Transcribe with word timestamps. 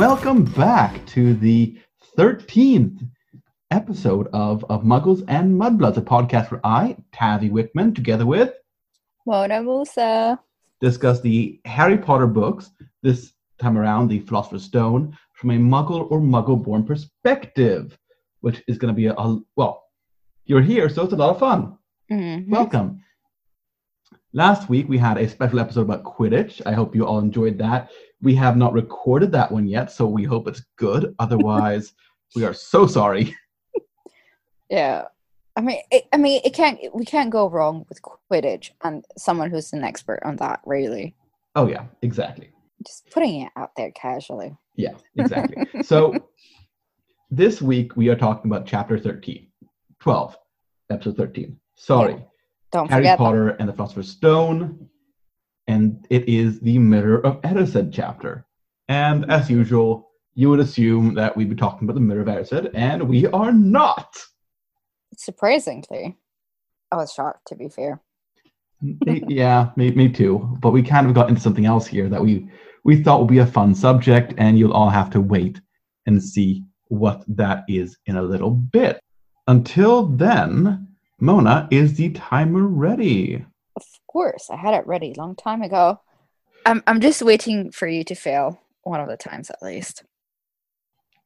Welcome 0.00 0.44
back 0.44 1.04
to 1.08 1.34
the 1.34 1.76
13th 2.16 3.06
episode 3.70 4.28
of, 4.32 4.64
of 4.70 4.82
Muggles 4.82 5.22
and 5.28 5.60
Mudbloods, 5.60 5.98
a 5.98 6.00
podcast 6.00 6.50
where 6.50 6.64
I, 6.64 6.96
Tavi 7.12 7.50
Wickman, 7.50 7.94
together 7.94 8.24
with 8.24 8.54
Mona 9.26 9.62
Musa. 9.62 10.40
discuss 10.80 11.20
the 11.20 11.60
Harry 11.66 11.98
Potter 11.98 12.26
books, 12.26 12.70
this 13.02 13.34
time 13.58 13.76
around, 13.76 14.08
the 14.08 14.20
Philosopher's 14.20 14.64
Stone, 14.64 15.18
from 15.34 15.50
a 15.50 15.58
Muggle 15.58 16.10
or 16.10 16.18
Muggle 16.18 16.62
born 16.64 16.82
perspective, 16.82 17.98
which 18.40 18.62
is 18.68 18.78
going 18.78 18.94
to 18.94 18.96
be 18.96 19.08
a, 19.08 19.12
a, 19.12 19.38
well, 19.56 19.84
you're 20.46 20.62
here, 20.62 20.88
so 20.88 21.02
it's 21.02 21.12
a 21.12 21.16
lot 21.16 21.28
of 21.28 21.38
fun. 21.38 21.76
Mhm. 22.10 22.48
Welcome. 22.48 23.02
Last 24.32 24.68
week 24.68 24.88
we 24.88 24.96
had 24.96 25.18
a 25.18 25.28
special 25.28 25.58
episode 25.58 25.82
about 25.82 26.04
Quidditch. 26.04 26.62
I 26.64 26.72
hope 26.72 26.94
you 26.94 27.04
all 27.06 27.18
enjoyed 27.18 27.58
that. 27.58 27.90
We 28.22 28.34
have 28.36 28.56
not 28.56 28.72
recorded 28.72 29.32
that 29.32 29.50
one 29.50 29.66
yet, 29.66 29.90
so 29.90 30.06
we 30.06 30.22
hope 30.24 30.46
it's 30.46 30.62
good. 30.76 31.14
Otherwise, 31.18 31.94
we 32.36 32.44
are 32.44 32.54
so 32.54 32.86
sorry. 32.86 33.36
Yeah. 34.68 35.06
I 35.56 35.62
mean, 35.62 35.80
it, 35.90 36.04
I 36.12 36.16
mean, 36.16 36.40
it 36.44 36.54
can't. 36.54 36.78
We 36.94 37.04
can't 37.04 37.30
go 37.30 37.50
wrong 37.50 37.84
with 37.88 38.00
Quidditch 38.02 38.70
and 38.84 39.04
someone 39.18 39.50
who's 39.50 39.72
an 39.72 39.82
expert 39.82 40.20
on 40.24 40.36
that. 40.36 40.60
Really, 40.64 41.16
Oh 41.56 41.66
yeah, 41.66 41.86
exactly. 42.02 42.50
just 42.86 43.10
putting 43.10 43.42
it 43.42 43.52
out 43.56 43.72
there 43.76 43.90
casually. 43.90 44.56
Yeah, 44.76 44.92
exactly. 45.16 45.82
so 45.82 46.14
this 47.30 47.60
week 47.60 47.96
we 47.96 48.08
are 48.08 48.16
talking 48.16 48.48
about 48.50 48.64
chapter 48.64 48.96
13, 48.96 49.48
12, 49.98 50.38
episode 50.90 51.16
13. 51.16 51.58
Sorry. 51.74 52.24
Don't 52.72 52.88
Harry 52.90 53.02
forget. 53.02 53.18
Potter 53.18 53.48
and 53.50 53.68
the 53.68 53.72
Philosopher's 53.72 54.10
Stone, 54.10 54.88
and 55.66 56.06
it 56.10 56.28
is 56.28 56.60
the 56.60 56.78
Mirror 56.78 57.26
of 57.26 57.40
Erised 57.42 57.92
chapter. 57.92 58.46
And 58.88 59.30
as 59.30 59.50
usual, 59.50 60.10
you 60.34 60.50
would 60.50 60.60
assume 60.60 61.14
that 61.14 61.36
we'd 61.36 61.50
be 61.50 61.56
talking 61.56 61.86
about 61.86 61.94
the 61.94 62.00
Mirror 62.00 62.22
of 62.22 62.28
Erised, 62.28 62.70
and 62.74 63.08
we 63.08 63.26
are 63.26 63.52
not. 63.52 64.16
Surprisingly, 65.16 66.16
I 66.92 66.96
was 66.96 67.12
shocked. 67.12 67.48
To 67.48 67.56
be 67.56 67.68
fair. 67.68 68.00
Yeah, 68.82 69.70
me, 69.76 69.90
me 69.90 70.08
too. 70.08 70.56
But 70.60 70.70
we 70.70 70.82
kind 70.82 71.06
of 71.06 71.12
got 71.12 71.28
into 71.28 71.40
something 71.40 71.66
else 71.66 71.86
here 71.86 72.08
that 72.08 72.22
we 72.22 72.48
we 72.82 73.02
thought 73.02 73.20
would 73.20 73.28
be 73.28 73.38
a 73.38 73.46
fun 73.46 73.74
subject, 73.74 74.32
and 74.38 74.58
you'll 74.58 74.72
all 74.72 74.88
have 74.88 75.10
to 75.10 75.20
wait 75.20 75.60
and 76.06 76.22
see 76.22 76.64
what 76.88 77.22
that 77.28 77.64
is 77.68 77.98
in 78.06 78.16
a 78.16 78.22
little 78.22 78.50
bit. 78.50 79.00
Until 79.46 80.06
then, 80.06 80.88
Mona, 81.22 81.68
is 81.70 81.94
the 81.94 82.10
timer 82.10 82.66
ready? 82.66 83.44
Of 83.76 83.84
course, 84.06 84.48
I 84.50 84.56
had 84.56 84.72
it 84.72 84.86
ready 84.86 85.12
long 85.14 85.36
time 85.36 85.60
ago. 85.60 86.00
I'm. 86.64 86.82
I'm 86.86 87.00
just 87.00 87.20
waiting 87.20 87.70
for 87.70 87.86
you 87.86 88.04
to 88.04 88.14
fail 88.14 88.58
one 88.82 89.00
of 89.00 89.08
the 89.08 89.18
times 89.18 89.50
at 89.50 89.62
least. 89.62 90.02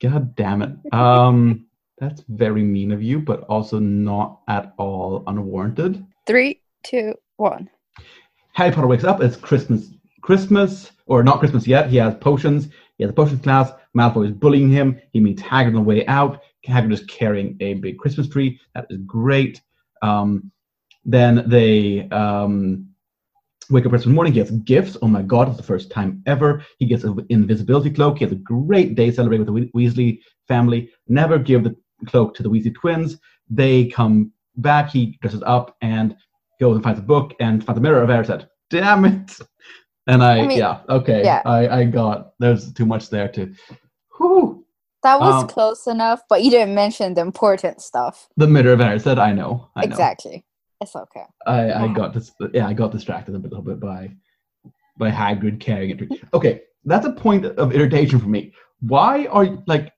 God 0.03 0.35
damn 0.35 0.63
it. 0.63 0.93
Um, 0.93 1.67
that's 1.99 2.25
very 2.29 2.63
mean 2.63 2.91
of 2.91 3.03
you, 3.03 3.21
but 3.21 3.43
also 3.43 3.79
not 3.79 4.41
at 4.49 4.75
all 4.79 5.23
unwarranted. 5.29 6.05
Three, 6.27 6.61
two, 6.83 7.15
one. 7.37 7.71
Harry 8.53 8.73
Potter 8.73 8.89
wakes 8.89 9.05
up. 9.05 9.23
It's 9.23 9.37
Christmas. 9.37 9.91
Christmas, 10.23 10.91
or 11.07 11.23
not 11.23 11.39
Christmas 11.39 11.67
yet. 11.67 11.89
He 11.89 11.99
has 11.99 12.15
potions. 12.17 12.69
He 12.97 13.05
has 13.05 13.11
a 13.11 13.15
potions 13.15 13.43
class. 13.43 13.71
Malfoy 13.97 14.27
is 14.27 14.33
bullying 14.33 14.71
him. 14.71 15.01
He 15.13 15.21
meets 15.21 15.43
Hagrid 15.43 15.69
on 15.69 15.75
the 15.75 15.81
way 15.83 16.05
out. 16.07 16.43
Hagrid 16.67 16.93
is 16.93 17.05
carrying 17.05 17.57
a 17.61 17.75
big 17.75 17.99
Christmas 17.99 18.29
tree. 18.29 18.59
That 18.75 18.87
is 18.91 18.99
great. 19.07 19.61
Um, 20.05 20.51
then 21.05 21.45
they 21.49 22.09
um, 22.11 22.89
wake 23.71 23.85
up 23.87 23.91
Christmas 23.91 24.15
morning. 24.15 24.33
He 24.33 24.39
has 24.41 24.51
gifts. 24.51 24.97
Oh 25.03 25.09
my 25.09 25.23
God, 25.23 25.49
it's 25.49 25.57
the 25.57 25.63
first 25.63 25.91
time 25.91 26.23
ever. 26.27 26.65
He 26.79 26.87
gets 26.87 27.05
an 27.05 27.27
invisibility 27.29 27.91
cloak. 27.91 28.19
He 28.19 28.25
has 28.25 28.33
a 28.33 28.37
great 28.37 28.95
day 28.95 29.11
celebrating 29.11 29.47
with 29.47 29.55
the 29.55 29.71
Weasley 29.79 30.21
family. 30.49 30.91
Never 31.09 31.39
give 31.39 31.65
the 31.65 31.75
cloak 32.07 32.35
to 32.35 32.43
the 32.43 32.51
Weasley 32.51 32.75
twins. 32.75 33.19
They 33.49 33.87
come 33.87 34.33
back. 34.57 34.91
He 34.91 35.19
dresses 35.21 35.43
up 35.47 35.77
and 35.81 36.17
goes 36.61 36.77
and 36.77 36.85
finds 36.85 37.01
a 37.01 37.03
book 37.03 37.35
and 37.41 37.65
finds 37.65 37.79
a 37.79 37.83
mirror 37.83 38.03
of 38.03 38.11
Erised. 38.11 38.47
Damn 38.71 39.05
it! 39.05 39.39
And 40.07 40.23
I, 40.23 40.39
I 40.41 40.47
mean, 40.47 40.59
yeah, 40.59 40.81
okay, 40.89 41.23
yeah. 41.25 41.43
I, 41.45 41.81
I 41.81 41.85
got 41.85 42.33
there's 42.39 42.73
too 42.73 42.87
much 42.87 43.09
there 43.11 43.29
to. 43.29 43.55
Whew. 44.19 44.64
That 45.05 45.21
was 45.21 45.43
Um, 45.43 45.49
close 45.49 45.87
enough, 45.87 46.23
but 46.31 46.43
you 46.43 46.51
didn't 46.51 46.75
mention 46.75 47.13
the 47.15 47.21
important 47.21 47.83
stuff. 47.83 48.29
The 48.39 48.47
mirror 48.49 48.73
of 48.73 48.81
Erised. 48.81 49.19
I 49.19 49.33
know. 49.33 49.69
I 49.77 49.83
know. 49.83 49.91
Exactly. 49.91 50.45
It's 50.81 50.97
okay. 50.97 51.27
I, 51.47 51.71
I 51.71 51.87
Wow. 51.87 51.93
got 51.93 52.15
this. 52.15 52.33
Yeah, 52.53 52.67
I 52.67 52.73
got 52.73 52.91
distracted 52.91 53.35
a 53.35 53.39
little 53.39 53.63
bit 53.63 53.79
by 53.79 54.11
by 54.99 55.11
Hagrid 55.11 55.61
carrying 55.61 55.91
it. 55.99 56.21
Okay, 56.33 56.63
that's 56.85 57.07
a 57.07 57.13
point 57.13 57.45
of 57.45 57.73
irritation 57.73 58.19
for 58.19 58.29
me. 58.29 58.53
Why 58.81 59.27
are 59.27 59.45
you 59.45 59.63
like, 59.67 59.93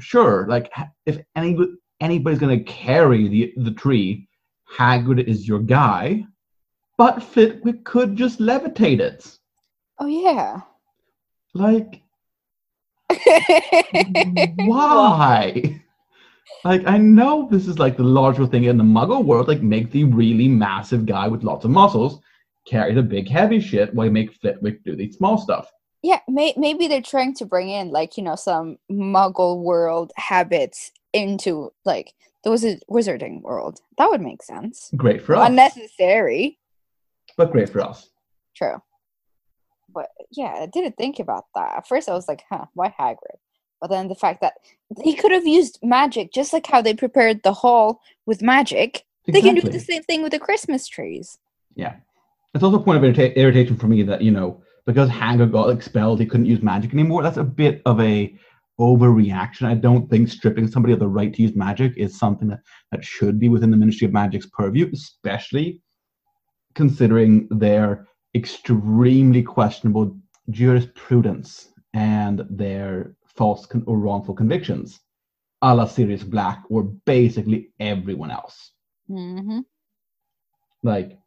sure, 0.00 0.46
like 0.48 0.72
if 1.06 1.18
any 1.36 1.56
anybody's 2.00 2.38
gonna 2.40 2.64
carry 2.64 3.28
the 3.28 3.52
the 3.58 3.72
tree, 3.72 4.28
Hagrid 4.78 5.22
is 5.24 5.46
your 5.46 5.60
guy, 5.60 6.24
but 6.96 7.22
Flitwick 7.22 7.84
could 7.84 8.16
just 8.16 8.40
levitate 8.40 9.00
it. 9.00 9.38
Oh 10.00 10.06
yeah. 10.06 10.62
Like, 11.54 12.02
why? 14.66 15.80
Like, 16.64 16.86
I 16.86 16.98
know 16.98 17.48
this 17.50 17.68
is 17.68 17.78
like 17.78 17.96
the 17.96 18.02
logical 18.02 18.46
thing 18.46 18.64
in 18.64 18.76
the 18.76 18.84
Muggle 18.84 19.24
world. 19.24 19.48
Like, 19.48 19.62
make 19.62 19.90
the 19.90 20.04
really 20.04 20.48
massive 20.48 21.06
guy 21.06 21.28
with 21.28 21.44
lots 21.44 21.64
of 21.64 21.70
muscles 21.70 22.20
carry 22.66 22.92
the 22.94 23.02
big 23.02 23.28
heavy 23.28 23.60
shit, 23.60 23.94
while 23.94 24.06
you 24.06 24.12
make 24.12 24.32
Flitwick 24.34 24.82
do 24.84 24.94
the 24.96 25.10
small 25.12 25.38
stuff. 25.38 25.70
Yeah, 26.02 26.20
may- 26.28 26.54
maybe 26.56 26.86
they're 26.86 27.00
trying 27.00 27.34
to 27.36 27.46
bring 27.46 27.70
in 27.70 27.90
like 27.90 28.16
you 28.16 28.22
know 28.22 28.36
some 28.36 28.76
Muggle 28.90 29.62
world 29.62 30.12
habits 30.16 30.92
into 31.12 31.72
like 31.84 32.12
the 32.44 32.50
wizard- 32.50 32.82
wizarding 32.90 33.40
world. 33.42 33.80
That 33.96 34.10
would 34.10 34.20
make 34.20 34.42
sense. 34.42 34.90
Great 34.96 35.22
for 35.22 35.34
us, 35.36 35.48
Unnecessary, 35.48 36.58
but 37.36 37.50
great 37.52 37.68
for 37.70 37.80
us. 37.80 38.10
true. 38.54 38.82
But 39.88 40.08
yeah, 40.30 40.54
I 40.60 40.66
didn't 40.66 40.96
think 40.96 41.18
about 41.18 41.46
that. 41.54 41.78
At 41.78 41.88
first, 41.88 42.08
I 42.08 42.14
was 42.14 42.28
like, 42.28 42.42
"Huh, 42.50 42.66
why 42.74 42.94
Hagrid?" 42.98 43.38
But 43.80 43.90
then 43.90 44.08
the 44.08 44.14
fact 44.14 44.40
that 44.40 44.54
he 45.02 45.14
could 45.14 45.32
have 45.32 45.46
used 45.46 45.78
magic, 45.82 46.32
just 46.32 46.52
like 46.52 46.66
how 46.66 46.82
they 46.82 46.94
prepared 46.94 47.42
the 47.42 47.52
hall 47.52 48.00
with 48.26 48.42
magic, 48.42 49.04
they 49.26 49.40
can 49.40 49.54
do 49.54 49.68
the 49.68 49.80
same 49.80 50.02
thing 50.02 50.22
with 50.22 50.32
the 50.32 50.38
Christmas 50.38 50.88
trees. 50.88 51.38
Yeah. 51.74 51.96
It's 52.54 52.64
also 52.64 52.78
a 52.78 52.82
point 52.82 53.04
of 53.04 53.04
irrita- 53.04 53.36
irritation 53.36 53.76
for 53.76 53.86
me 53.86 54.02
that, 54.04 54.22
you 54.22 54.30
know, 54.30 54.62
because 54.86 55.10
Hagrid 55.10 55.52
got 55.52 55.68
expelled, 55.68 56.18
he 56.18 56.26
couldn't 56.26 56.46
use 56.46 56.62
magic 56.62 56.92
anymore. 56.92 57.22
That's 57.22 57.36
a 57.36 57.44
bit 57.44 57.82
of 57.84 58.00
a 58.00 58.34
overreaction. 58.80 59.64
I 59.64 59.74
don't 59.74 60.08
think 60.08 60.28
stripping 60.28 60.66
somebody 60.66 60.94
of 60.94 60.98
the 60.98 61.08
right 61.08 61.32
to 61.32 61.42
use 61.42 61.54
magic 61.54 61.92
is 61.96 62.18
something 62.18 62.48
that, 62.48 62.60
that 62.90 63.04
should 63.04 63.38
be 63.38 63.48
within 63.48 63.70
the 63.70 63.76
Ministry 63.76 64.06
of 64.06 64.12
Magic's 64.12 64.46
purview, 64.46 64.90
especially 64.92 65.82
considering 66.74 67.48
their 67.50 68.08
extremely 68.34 69.42
questionable 69.42 70.16
jurisprudence 70.50 71.72
and 71.94 72.44
their 72.50 73.14
false 73.26 73.66
con- 73.66 73.84
or 73.86 73.98
wrongful 73.98 74.34
convictions, 74.34 75.00
a 75.62 75.74
la 75.74 75.86
Sirius 75.86 76.22
Black 76.24 76.62
or 76.70 76.82
basically 76.82 77.70
everyone 77.80 78.30
else. 78.30 78.72
hmm 79.08 79.60
Like, 80.82 81.18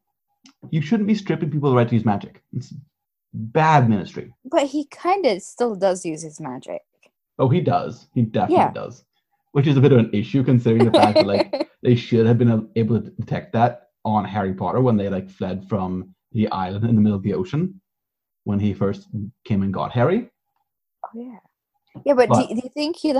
you 0.69 0.81
shouldn't 0.81 1.07
be 1.07 1.15
stripping 1.15 1.51
people 1.51 1.69
the 1.69 1.75
right 1.75 1.87
to 1.89 1.95
use 1.95 2.05
magic. 2.05 2.41
It's 2.53 2.73
bad 3.33 3.89
ministry. 3.89 4.33
But 4.45 4.67
he 4.67 4.85
kind 4.85 5.25
of 5.25 5.41
still 5.41 5.75
does 5.75 6.05
use 6.05 6.21
his 6.21 6.39
magic. 6.39 6.81
Oh, 7.39 7.49
he 7.49 7.61
does. 7.61 8.07
He 8.13 8.21
definitely 8.21 8.55
Yeah. 8.55 8.71
does. 8.71 9.03
Which 9.53 9.67
is 9.67 9.75
a 9.77 9.81
bit 9.81 9.91
of 9.91 9.97
an 9.99 10.09
issue 10.13 10.43
considering 10.43 10.85
the 10.85 10.91
fact 10.91 11.17
that 11.17 11.25
like 11.27 11.69
they 11.83 11.95
should 11.95 12.25
have 12.25 12.37
been 12.37 12.69
able 12.75 13.01
to 13.01 13.09
detect 13.09 13.51
that 13.53 13.89
on 14.05 14.23
Harry 14.23 14.53
Potter 14.53 14.79
when 14.81 14.95
they 14.97 15.09
like 15.09 15.29
fled 15.29 15.67
from 15.67 16.13
the 16.31 16.47
island 16.49 16.85
in 16.85 16.95
the 16.95 17.01
middle 17.01 17.17
of 17.17 17.23
the 17.23 17.33
ocean 17.33 17.79
when 18.43 18.59
he 18.59 18.73
first 18.73 19.07
came 19.45 19.63
and 19.63 19.73
got 19.73 19.91
Harry. 19.91 20.29
Oh 21.05 21.09
yeah, 21.13 21.37
yeah. 22.05 22.13
But, 22.13 22.29
But- 22.29 22.47
do, 22.49 22.55
do 22.55 22.61
you 22.63 22.69
think 22.73 22.95
he, 22.97 23.13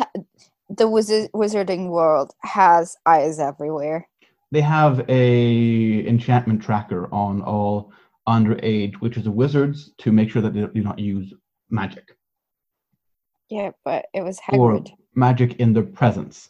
the 0.70 0.88
wizard, 0.88 1.30
wizarding 1.34 1.90
world 1.90 2.32
has 2.44 2.96
eyes 3.06 3.40
everywhere? 3.40 4.08
They 4.52 4.62
have 4.62 5.06
a 5.10 6.08
enchantment 6.08 6.62
tracker 6.62 7.08
on 7.14 7.42
all 7.42 7.94
underage 8.28 9.00
witches 9.00 9.26
and 9.26 9.36
wizards 9.36 9.94
to 10.00 10.12
make 10.12 10.30
sure 10.30 10.42
that 10.42 10.54
they 10.54 10.66
do 10.68 10.84
not 10.84 11.00
use 11.00 11.34
magic 11.70 12.12
Yeah, 13.50 13.72
but 13.86 14.06
it 14.14 14.22
was 14.22 14.40
or 14.52 14.84
magic 15.16 15.56
in 15.56 15.74
their 15.74 15.84
presence. 15.84 16.50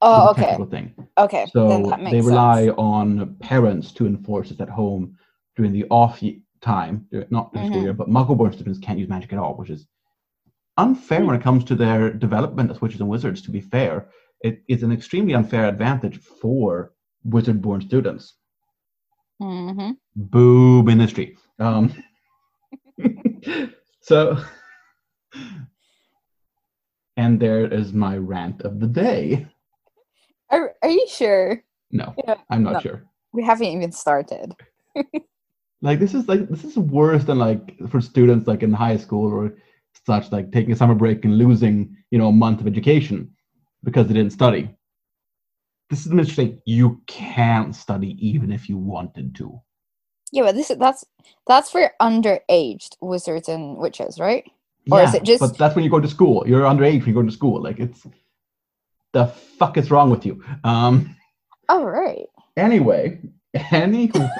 Oh, 0.00 0.30
okay, 0.30 0.56
thing. 0.70 0.94
okay. 1.18 1.46
then 1.54 1.84
So 1.84 1.90
that 1.90 2.00
makes 2.00 2.12
they 2.12 2.20
rely 2.22 2.66
sense. 2.66 2.74
on 2.78 3.36
parents 3.40 3.92
to 3.92 4.06
enforce 4.06 4.50
it 4.50 4.60
at 4.60 4.68
home 4.70 5.16
during 5.56 5.72
the 5.72 5.84
off 5.90 6.22
time, 6.60 7.06
not 7.30 7.52
during 7.52 7.66
school 7.68 7.80
Mhm. 7.80 7.84
year, 7.84 7.92
but 7.92 8.08
Muggleborn 8.08 8.52
students 8.54 8.78
can't 8.78 8.98
use 8.98 9.08
magic 9.08 9.32
at 9.32 9.38
all, 9.38 9.54
which 9.56 9.70
is 9.70 9.86
unfair 10.76 11.20
Hmm. 11.20 11.26
when 11.26 11.36
it 11.36 11.42
comes 11.42 11.64
to 11.64 11.74
their 11.74 12.12
development 12.12 12.70
as 12.70 12.80
witches 12.80 13.00
and 13.00 13.08
wizards. 13.08 13.42
To 13.42 13.50
be 13.50 13.60
fair, 13.60 14.08
it 14.40 14.62
is 14.68 14.82
an 14.82 14.92
extremely 14.92 15.34
unfair 15.34 15.66
advantage 15.68 16.18
for 16.18 16.92
wizard-born 17.24 17.80
students. 17.80 18.34
hmm 19.40 19.92
Boo 20.16 20.82
ministry. 20.82 21.36
Um, 21.58 21.92
so 24.00 24.38
And 27.16 27.38
there 27.40 27.66
is 27.72 27.92
my 27.92 28.16
rant 28.16 28.62
of 28.62 28.80
the 28.80 28.86
day. 28.88 29.46
Are, 30.50 30.74
are 30.82 30.88
you 30.90 31.06
sure? 31.08 31.62
No, 31.92 32.14
Yeah, 32.26 32.36
I'm 32.50 32.62
not 32.64 32.72
no. 32.74 32.80
sure. 32.80 33.04
We 33.32 33.44
haven't 33.44 33.66
even 33.68 33.92
started. 33.92 34.54
Like 35.84 36.00
this 36.00 36.14
is 36.14 36.26
like 36.26 36.48
this 36.48 36.64
is 36.64 36.78
worse 36.78 37.24
than 37.24 37.38
like 37.38 37.76
for 37.90 38.00
students 38.00 38.46
like 38.48 38.62
in 38.62 38.72
high 38.72 38.96
school 38.96 39.30
or 39.30 39.54
such 40.06 40.32
like 40.32 40.50
taking 40.50 40.72
a 40.72 40.76
summer 40.76 40.94
break 40.94 41.24
and 41.26 41.36
losing 41.36 41.94
you 42.10 42.18
know 42.18 42.28
a 42.28 42.32
month 42.32 42.62
of 42.62 42.66
education 42.66 43.30
because 43.84 44.06
they 44.08 44.14
didn't 44.14 44.32
study. 44.32 44.70
This 45.90 46.06
is 46.06 46.12
interesting. 46.12 46.58
You 46.64 47.02
can't 47.06 47.76
study 47.76 48.16
even 48.18 48.50
if 48.50 48.66
you 48.70 48.78
wanted 48.78 49.34
to. 49.36 49.60
Yeah, 50.32 50.44
but 50.44 50.54
this 50.54 50.70
is 50.70 50.78
that's 50.78 51.04
that's 51.46 51.70
for 51.70 51.92
underaged 52.00 52.96
wizards 53.02 53.50
and 53.50 53.76
witches, 53.76 54.18
right? 54.18 54.50
Or 54.90 55.02
is 55.02 55.12
it 55.14 55.22
just- 55.22 55.40
But 55.40 55.58
that's 55.58 55.74
when 55.74 55.84
you 55.84 55.90
go 55.90 56.00
to 56.00 56.08
school. 56.08 56.44
You're 56.48 56.62
underage 56.62 57.00
when 57.00 57.08
you 57.08 57.14
go 57.14 57.22
to 57.22 57.30
school. 57.30 57.62
Like 57.62 57.78
it's 57.78 58.06
the 59.12 59.26
fuck 59.26 59.76
is 59.76 59.90
wrong 59.90 60.08
with 60.08 60.24
you? 60.24 60.42
Um. 60.64 61.14
Oh 61.68 61.84
right. 61.84 62.26
Anyway, 62.56 63.20
anyway, 63.54 64.30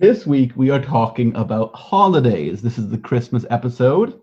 this 0.00 0.26
week 0.26 0.52
we 0.56 0.70
are 0.70 0.80
talking 0.80 1.34
about 1.34 1.74
holidays. 1.74 2.62
This 2.62 2.78
is 2.78 2.88
the 2.88 2.98
Christmas 2.98 3.44
episode. 3.50 4.20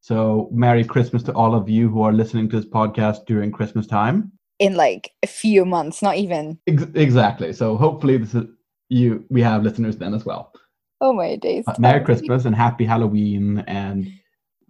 So, 0.00 0.48
Merry 0.52 0.84
Christmas 0.84 1.22
to 1.24 1.32
all 1.32 1.54
of 1.54 1.68
you 1.68 1.88
who 1.88 2.02
are 2.02 2.12
listening 2.12 2.48
to 2.50 2.56
this 2.56 2.68
podcast 2.68 3.26
during 3.26 3.50
Christmas 3.50 3.86
time. 3.86 4.32
In 4.58 4.74
like 4.74 5.10
a 5.22 5.26
few 5.26 5.64
months, 5.64 6.02
not 6.02 6.16
even. 6.16 6.58
Ex- 6.66 6.86
exactly. 6.94 7.52
So, 7.52 7.76
hopefully, 7.76 8.16
this 8.18 8.34
is 8.34 8.44
you. 8.88 9.24
We 9.30 9.42
have 9.42 9.62
listeners 9.62 9.96
then 9.96 10.14
as 10.14 10.24
well. 10.24 10.52
Oh 11.00 11.12
my 11.12 11.36
days. 11.36 11.64
But 11.66 11.78
Merry 11.78 12.04
Christmas 12.04 12.44
and 12.44 12.54
Happy 12.54 12.84
Halloween 12.84 13.64
and 13.66 14.10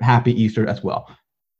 Happy 0.00 0.32
Easter 0.41 0.67
as 0.67 0.82
well. 0.82 1.09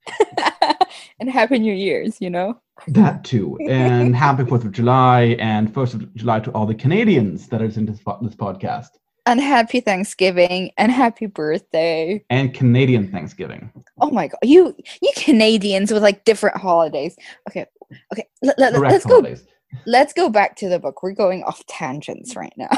and 1.19 1.29
Happy 1.29 1.59
New 1.59 1.73
Year's, 1.73 2.19
you 2.19 2.29
know? 2.29 2.59
That 2.87 3.23
too, 3.23 3.57
and 3.67 4.15
Happy 4.25 4.45
Fourth 4.45 4.63
of 4.63 4.71
July 4.71 5.35
and 5.39 5.73
First 5.73 5.93
of 5.93 6.13
July 6.15 6.39
to 6.41 6.51
all 6.51 6.65
the 6.65 6.75
Canadians 6.75 7.47
that 7.49 7.61
are 7.61 7.65
listening 7.65 7.87
to 7.87 7.91
this, 7.91 8.35
podcast. 8.35 8.89
And 9.25 9.39
happy 9.39 9.79
Thanksgiving 9.79 10.71
and 10.77 10.91
happy 10.91 11.27
birthday. 11.27 12.23
and 12.29 12.53
Canadian 12.53 13.11
Thanksgiving. 13.11 13.71
Oh 14.01 14.09
my 14.09 14.27
god. 14.27 14.39
You 14.41 14.75
you 15.01 15.11
Canadians 15.17 15.91
with 15.91 16.01
like 16.01 16.23
different 16.25 16.57
holidays. 16.57 17.15
Okay. 17.47 17.65
Okay. 18.13 18.27
Let, 18.41 18.57
let, 18.57 18.73
us 18.73 19.03
go 19.03 19.15
holidays. 19.15 19.45
let's 19.85 20.13
go 20.13 20.29
back 20.29 20.55
to 20.57 20.69
the 20.69 20.79
book. 20.79 21.03
We're 21.03 21.11
going 21.11 21.43
off 21.43 21.63
tangents 21.67 22.35
right 22.35 22.53
now. 22.57 22.69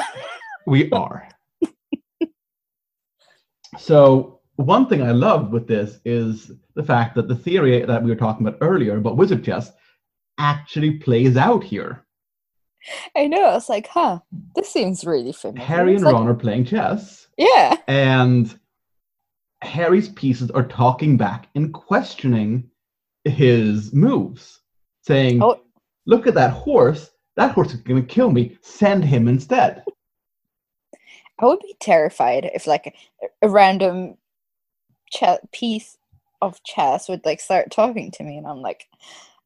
We 0.66 0.90
are. 0.92 1.28
so 3.78 4.40
one 4.56 4.86
thing 4.88 5.02
I 5.02 5.12
love 5.12 5.50
with 5.50 5.66
this 5.66 5.98
is 6.04 6.50
the 6.74 6.82
fact 6.82 7.14
that 7.14 7.28
the 7.28 7.36
theory 7.36 7.84
that 7.84 8.02
we 8.02 8.10
were 8.10 8.16
talking 8.16 8.46
about 8.46 8.58
earlier 8.60 8.96
about 8.96 9.16
wizard 9.16 9.44
chess 9.44 9.72
actually 10.38 10.92
plays 10.98 11.36
out 11.36 11.64
here. 11.64 12.04
I 13.16 13.28
know. 13.28 13.44
I 13.44 13.54
was 13.54 13.68
like, 13.68 13.86
huh, 13.86 14.18
this 14.56 14.68
seems 14.68 15.04
really 15.04 15.32
familiar. 15.32 15.64
Harry 15.66 15.94
and 15.94 16.04
like- 16.04 16.14
Ron 16.14 16.28
are 16.28 16.34
playing 16.34 16.64
chess, 16.64 17.28
Yeah. 17.36 17.76
and 17.86 18.58
Harry's 19.62 20.08
pieces 20.08 20.50
are 20.50 20.66
talking 20.66 21.16
back 21.16 21.48
and 21.54 21.72
questioning 21.72 22.68
his 23.24 23.92
moves, 23.92 24.60
saying, 25.02 25.42
Oh. 25.42 25.60
Look 26.04 26.26
at 26.26 26.34
that 26.34 26.50
horse. 26.50 27.10
That 27.36 27.52
horse 27.52 27.72
is 27.72 27.80
going 27.80 28.02
to 28.04 28.14
kill 28.14 28.32
me. 28.32 28.58
Send 28.60 29.04
him 29.04 29.28
instead. 29.28 29.84
I 31.38 31.44
would 31.46 31.60
be 31.60 31.76
terrified 31.78 32.50
if 32.52 32.66
like 32.66 32.92
a 33.40 33.48
random 33.48 34.16
che- 35.12 35.38
piece 35.52 35.96
of 36.40 36.62
chess 36.64 37.08
would 37.08 37.24
like 37.24 37.40
start 37.40 37.70
talking 37.70 38.10
to 38.12 38.24
me 38.24 38.36
and 38.36 38.46
I'm 38.46 38.60
like, 38.60 38.86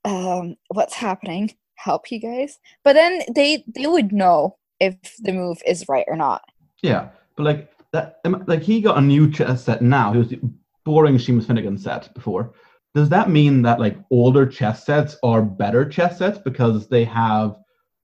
um, 0.04 0.56
what's 0.68 0.94
happening? 0.94 1.54
Help 1.74 2.10
you 2.10 2.18
guys. 2.18 2.58
But 2.84 2.94
then 2.94 3.22
they 3.34 3.64
they 3.66 3.86
would 3.86 4.12
know 4.12 4.56
if 4.80 4.96
the 5.18 5.32
move 5.32 5.58
is 5.66 5.84
right 5.88 6.06
or 6.08 6.16
not. 6.16 6.42
Yeah, 6.82 7.08
but 7.36 7.44
like 7.44 7.70
that, 7.92 8.20
like 8.46 8.62
he 8.62 8.80
got 8.80 8.98
a 8.98 9.02
new 9.02 9.30
chess 9.30 9.64
set 9.64 9.82
now. 9.82 10.12
He 10.12 10.18
was 10.18 10.34
boring 10.84 11.16
Seamus 11.16 11.46
Finnigan 11.46 11.76
set 11.76 12.12
before. 12.14 12.54
Does 12.94 13.08
that 13.10 13.28
mean 13.28 13.62
that 13.62 13.78
like 13.78 13.98
older 14.10 14.46
chess 14.46 14.86
sets 14.86 15.16
are 15.22 15.42
better 15.42 15.86
chess 15.86 16.18
sets 16.18 16.38
because 16.38 16.88
they 16.88 17.04
have 17.04 17.56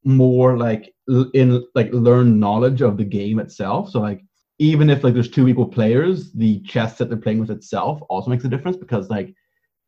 more 0.04 0.58
like 0.58 0.92
in 1.32 1.64
like 1.74 1.90
learned 1.92 2.38
knowledge 2.38 2.82
of 2.82 2.98
the 2.98 3.04
game 3.04 3.38
itself? 3.38 3.90
So 3.90 4.00
like 4.00 4.22
even 4.58 4.90
if 4.90 5.04
like 5.04 5.14
there's 5.14 5.30
two 5.30 5.48
equal 5.48 5.66
players, 5.68 6.32
the 6.32 6.60
chess 6.60 6.98
that 6.98 7.08
they're 7.08 7.18
playing 7.18 7.40
with 7.40 7.50
itself 7.50 8.00
also 8.08 8.30
makes 8.30 8.44
a 8.44 8.48
difference 8.48 8.76
because 8.76 9.10
like 9.10 9.34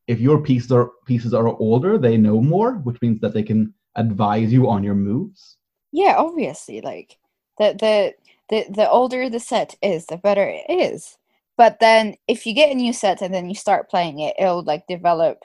if 0.09 0.21
your 0.21 0.43
pieces 0.43 0.73
are 0.73 0.93
pieces 1.07 1.35
are 1.35 1.49
older, 1.49 1.99
they 1.99 2.17
know 2.17 2.41
more, 2.41 2.75
which 2.75 3.01
means 3.03 3.21
that 3.21 3.35
they 3.35 3.43
can 3.45 3.75
advise 3.97 4.53
you 4.53 4.69
on 4.71 4.85
your 4.85 4.95
moves. 4.95 5.59
Yeah, 5.93 6.17
obviously, 6.19 6.81
like 6.81 7.19
the 7.59 7.75
the 7.79 8.15
the 8.51 8.71
the 8.73 8.91
older 8.91 9.29
the 9.31 9.41
set 9.41 9.77
is, 9.83 10.07
the 10.07 10.17
better 10.17 10.47
it 10.47 10.67
is. 10.69 11.19
But 11.57 11.79
then 11.81 12.17
if 12.27 12.47
you 12.47 12.53
get 12.55 12.73
a 12.73 12.75
new 12.75 12.93
set 12.93 13.23
and 13.23 13.33
then 13.33 13.49
you 13.49 13.55
start 13.55 13.89
playing 13.91 14.19
it, 14.21 14.35
it'll 14.39 14.65
like 14.65 14.87
develop, 14.89 15.45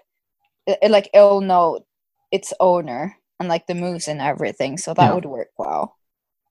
it, 0.67 0.79
it, 0.83 0.91
like 0.91 1.09
it'll 1.13 1.41
know 1.41 1.85
its 2.31 2.53
owner 2.59 3.17
and 3.39 3.49
like 3.49 3.67
the 3.67 3.75
moves 3.75 4.07
and 4.07 4.21
everything. 4.21 4.77
So 4.77 4.93
that 4.95 5.13
Yeah. 5.13 5.15
would 5.15 5.25
work 5.25 5.49
well. 5.57 5.97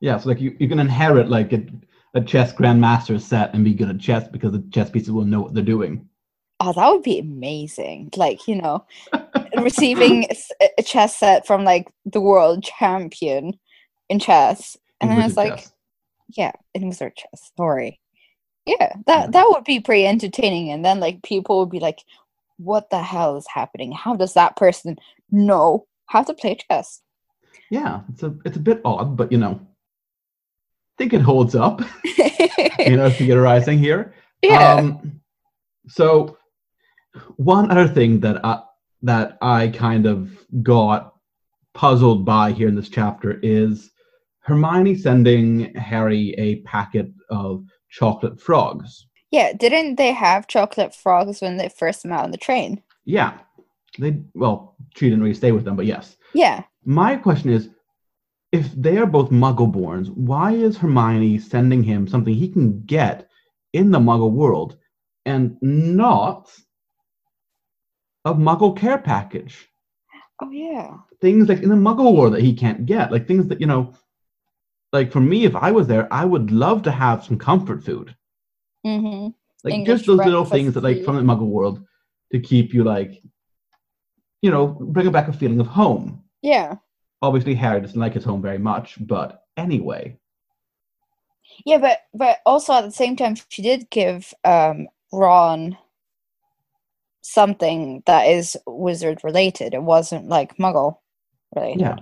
Yeah, 0.01 0.19
so 0.19 0.29
like 0.29 0.41
you, 0.41 0.57
you 0.59 0.69
can 0.69 0.79
inherit 0.79 1.29
like 1.29 1.53
a, 1.53 1.65
a 2.19 2.25
chess 2.25 2.53
grandmaster 2.53 3.21
set 3.21 3.55
and 3.55 3.65
be 3.65 3.73
good 3.75 3.89
at 3.89 3.99
chess 3.99 4.29
because 4.29 4.53
the 4.53 4.65
chess 4.73 4.91
pieces 4.91 5.11
will 5.13 5.25
know 5.25 5.41
what 5.41 5.55
they're 5.55 5.63
doing. 5.63 6.09
Oh, 6.61 6.73
that 6.73 6.91
would 6.91 7.03
be 7.05 7.19
amazing! 7.21 8.11
Like 8.17 8.47
you 8.49 8.57
know, 8.57 8.85
receiving 9.59 10.27
a 10.79 10.83
chess 10.83 11.17
set 11.17 11.47
from 11.47 11.65
like 11.65 11.89
the 12.05 12.21
world 12.21 12.65
champion 12.65 13.59
in 14.09 14.19
chess, 14.19 14.77
and 15.01 15.11
then 15.11 15.21
it's 15.21 15.37
like, 15.37 15.57
chess. 15.57 15.73
yeah, 16.37 16.53
in 16.75 16.89
wizard 16.89 17.15
chess. 17.17 17.53
Sorry. 17.57 18.01
Yeah, 18.67 18.93
that 19.07 19.27
Yeah. 19.27 19.27
that 19.31 19.47
would 19.49 19.65
be 19.65 19.81
pretty 19.81 20.07
entertaining, 20.07 20.71
and 20.71 20.85
then 20.85 21.01
like 21.01 21.23
people 21.23 21.61
would 21.61 21.71
be 21.71 21.81
like, 21.81 22.01
"What 22.59 22.91
the 22.91 23.03
hell 23.03 23.37
is 23.37 23.47
happening? 23.47 23.93
How 23.93 24.17
does 24.17 24.35
that 24.35 24.57
person 24.57 24.97
know 25.31 25.87
how 26.07 26.23
to 26.25 26.35
play 26.35 26.57
chess?" 26.57 27.01
yeah, 27.71 28.01
it's 28.13 28.23
a 28.23 28.35
it's 28.45 28.57
a 28.57 28.61
bit 28.61 28.81
odd, 28.85 29.17
but 29.17 29.31
you 29.31 29.39
know, 29.39 29.61
think 30.99 31.13
it 31.15 31.21
holds 31.23 31.55
up. 31.55 31.81
you 32.79 32.97
know, 32.97 33.11
theorizing 33.11 33.79
here. 33.79 34.15
yeah. 34.43 34.75
Um, 34.75 35.21
so 35.89 36.37
one 37.37 37.71
other 37.71 37.89
thing 37.89 38.21
that 38.21 38.45
I, 38.45 38.63
that 39.03 39.39
I 39.41 39.69
kind 39.69 40.07
of 40.07 40.31
got 40.63 41.15
puzzled 41.73 42.25
by 42.25 42.53
here 42.53 42.69
in 42.69 42.75
this 42.75 42.89
chapter 42.89 43.39
is 43.43 43.91
Hermione 44.41 44.97
sending 44.97 45.75
Harry 45.75 46.35
a 46.37 46.57
packet 46.63 47.11
of 47.31 47.65
chocolate 47.91 48.41
frogs. 48.41 49.07
yeah. 49.31 49.53
Didn't 49.53 49.97
they 49.97 50.13
have 50.13 50.47
chocolate 50.47 50.95
frogs 50.95 51.41
when 51.41 51.57
they 51.57 51.69
first 51.69 52.05
met 52.05 52.21
on 52.21 52.31
the 52.33 52.37
train? 52.37 52.83
Yeah, 53.05 53.39
they 53.99 54.21
well, 54.35 54.77
she 54.95 55.07
didn't 55.09 55.23
really 55.23 55.35
stay 55.35 55.53
with 55.53 55.65
them, 55.65 55.77
but 55.77 55.87
yes. 55.87 56.17
Yeah. 56.35 56.65
My 56.85 57.17
question 57.17 57.51
is, 57.51 57.71
if 58.53 58.73
they 58.73 58.97
are 58.97 59.07
both 59.07 59.31
Muggleborns, 59.31 60.09
why 60.11 60.53
is 60.53 60.79
Hermione 60.79 61.39
sending 61.39 61.83
him 61.83 62.09
something 62.09 62.35
he 62.35 62.49
can 62.49 62.83
get 62.85 63.29
in 63.73 63.91
the 63.91 63.99
Muggle 63.99 64.33
world 64.33 64.77
and 65.27 65.57
not 65.61 66.51
a 68.25 68.35
Muggle 68.35 68.77
care 68.77 68.99
package? 68.99 69.69
Oh 70.43 70.51
yeah. 70.51 70.97
Things 71.21 71.49
like 71.49 71.63
in 71.63 71.69
the 71.69 71.75
Muggle 71.75 72.17
world 72.17 72.35
that 72.35 72.43
he 72.43 72.55
can't 72.55 72.87
get, 72.87 73.13
like 73.13 73.27
things 73.27 73.49
that 73.49 73.61
you 73.61 73.67
know, 73.67 73.93
like 74.93 75.13
for 75.13 75.21
me, 75.21 75.45
if 75.45 75.55
I 75.55 75.73
was 75.73 75.87
there, 75.87 76.13
I 76.13 76.25
would 76.25 76.51
love 76.51 76.83
to 76.85 76.91
have 76.91 77.25
some 77.25 77.39
comfort 77.39 77.85
food, 77.85 78.15
Mm-hmm. 78.87 79.29
like 79.65 79.75
English 79.75 79.99
just 79.99 80.07
those 80.07 80.19
little 80.19 80.45
things 80.45 80.73
that 80.75 80.85
like 80.85 81.05
from 81.05 81.17
the 81.17 81.23
Muggle 81.23 81.49
world 81.49 81.85
to 82.33 82.41
keep 82.41 82.73
you 82.73 82.85
like, 82.85 83.23
you 84.41 84.51
know, 84.51 84.69
bring 84.69 85.11
back 85.11 85.29
a 85.29 85.33
feeling 85.33 85.61
of 85.61 85.67
home. 85.67 86.23
Yeah. 86.41 86.77
Obviously, 87.21 87.55
Harry 87.55 87.81
doesn't 87.81 87.99
like 87.99 88.15
his 88.15 88.25
home 88.25 88.43
very 88.43 88.59
much, 88.59 88.97
but 89.01 89.43
anyway. 89.57 90.17
Yeah, 91.65 91.79
but 91.79 91.99
but 92.15 92.39
also 92.47 92.75
at 92.75 92.83
the 92.83 92.91
same 92.91 93.17
time, 93.17 93.37
she 93.49 93.63
did 93.63 93.91
give 93.91 94.33
um 94.45 94.89
Ron 95.13 95.77
something 97.23 98.03
that 98.07 98.29
is 98.29 98.57
wizard 98.67 99.21
related. 99.25 99.75
It 99.75 99.83
wasn't 99.83 100.29
like 100.29 100.57
Muggle 100.57 100.99
related. 101.55 101.81
Yeah. 101.81 101.97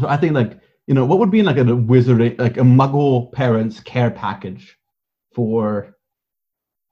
So 0.00 0.08
I 0.08 0.16
think 0.16 0.34
like 0.34 0.58
you 0.86 0.94
know 0.94 1.04
what 1.04 1.18
would 1.18 1.30
be 1.30 1.42
like 1.42 1.58
a 1.58 1.76
wizard 1.76 2.38
like 2.38 2.56
a 2.56 2.62
Muggle 2.62 3.30
parents 3.32 3.80
care 3.80 4.10
package 4.10 4.76
for 5.34 5.94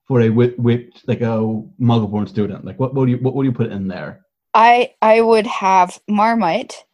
for 0.06 0.20
a 0.20 0.28
wi- 0.28 0.90
like 1.06 1.20
a 1.20 1.62
Muggle-born 1.80 2.26
student. 2.26 2.64
Like 2.64 2.78
what 2.78 2.94
would 2.94 3.08
you 3.08 3.16
what 3.18 3.34
would 3.34 3.46
you 3.46 3.52
put 3.52 3.72
in 3.72 3.88
there? 3.88 4.24
I 4.54 4.94
I 5.02 5.20
would 5.20 5.46
have 5.46 6.00
Marmite, 6.08 6.84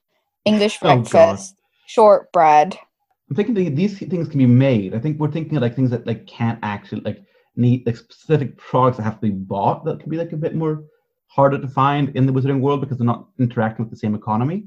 English 0.44 0.78
Oh, 0.82 0.86
breakfast, 0.86 1.60
shortbread. 1.86 2.78
I'm 3.30 3.36
thinking 3.36 3.54
that 3.54 3.76
these 3.76 3.98
things 3.98 4.28
can 4.28 4.38
be 4.38 4.46
made. 4.46 4.94
I 4.94 4.98
think 4.98 5.18
we're 5.18 5.30
thinking 5.30 5.56
of 5.56 5.62
like 5.62 5.74
things 5.74 5.90
that 5.90 6.06
like 6.06 6.26
can't 6.26 6.58
actually 6.62 7.00
like 7.02 7.24
need 7.56 7.86
like 7.86 7.96
specific 7.96 8.56
products 8.56 8.96
that 8.98 9.04
have 9.04 9.16
to 9.16 9.20
be 9.20 9.30
bought 9.30 9.84
that 9.84 10.00
can 10.00 10.10
be 10.10 10.16
like 10.16 10.32
a 10.32 10.36
bit 10.36 10.54
more 10.54 10.84
harder 11.28 11.58
to 11.58 11.68
find 11.68 12.14
in 12.16 12.26
the 12.26 12.32
wizarding 12.32 12.60
world 12.60 12.80
because 12.80 12.98
they're 12.98 13.06
not 13.06 13.28
interacting 13.38 13.84
with 13.84 13.90
the 13.90 13.98
same 13.98 14.14
economy. 14.14 14.66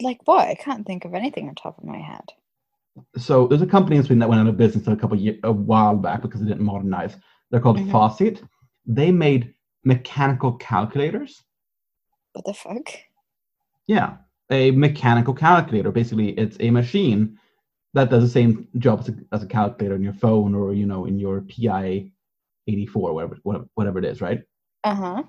Like 0.00 0.20
what? 0.24 0.46
I 0.46 0.54
can't 0.54 0.86
think 0.86 1.04
of 1.04 1.14
anything 1.14 1.48
on 1.48 1.54
top 1.54 1.78
of 1.78 1.84
my 1.84 1.98
head. 1.98 2.32
So 3.16 3.46
there's 3.46 3.62
a 3.62 3.66
company 3.66 3.96
in 3.96 4.02
Sweden 4.02 4.20
that 4.20 4.28
went 4.28 4.40
out 4.40 4.46
of 4.46 4.56
business 4.56 4.86
a 4.86 4.96
couple 4.96 5.18
years, 5.18 5.38
a 5.42 5.52
while 5.52 5.96
back 5.96 6.22
because 6.22 6.40
they 6.40 6.46
didn't 6.46 6.64
modernize. 6.64 7.16
They're 7.50 7.60
called 7.60 7.78
Mhm. 7.78 7.90
Facit. 7.90 8.46
They 8.86 9.10
made 9.10 9.54
mechanical 9.84 10.52
calculators. 10.52 11.42
What 12.32 12.44
the 12.44 12.54
fuck? 12.54 12.90
Yeah, 13.86 14.18
a 14.50 14.70
mechanical 14.72 15.34
calculator. 15.34 15.90
Basically, 15.90 16.30
it's 16.30 16.56
a 16.60 16.70
machine 16.70 17.38
that 17.94 18.10
does 18.10 18.22
the 18.22 18.28
same 18.28 18.68
job 18.78 19.00
as 19.00 19.08
a, 19.08 19.14
as 19.32 19.42
a 19.42 19.46
calculator 19.46 19.94
in 19.94 20.02
your 20.02 20.12
phone 20.12 20.54
or 20.54 20.74
you 20.74 20.86
know 20.86 21.06
in 21.06 21.18
your 21.18 21.40
TI 21.40 22.12
84, 22.68 23.14
whatever 23.14 23.38
whatever, 23.42 23.64
whatever 23.74 23.98
it 23.98 24.04
is, 24.04 24.20
right? 24.20 24.42
Uh 24.84 24.94
huh. 24.94 25.22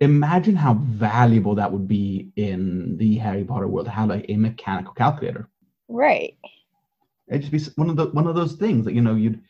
Imagine 0.00 0.56
how 0.56 0.74
valuable 0.74 1.54
that 1.54 1.70
would 1.70 1.86
be 1.86 2.30
in 2.36 2.96
the 2.96 3.16
Harry 3.16 3.44
Potter 3.44 3.68
world 3.68 3.86
to 3.86 3.92
have 3.92 4.08
like 4.08 4.24
a 4.28 4.36
mechanical 4.36 4.94
calculator. 4.94 5.48
Right. 5.88 6.38
It'd 7.28 7.42
just 7.42 7.76
be 7.76 7.80
one 7.80 7.90
of 7.90 7.96
the 7.96 8.06
one 8.06 8.26
of 8.26 8.34
those 8.34 8.54
things 8.54 8.84
that 8.84 8.94
you 8.94 9.02
know 9.02 9.14
you'd 9.14 9.40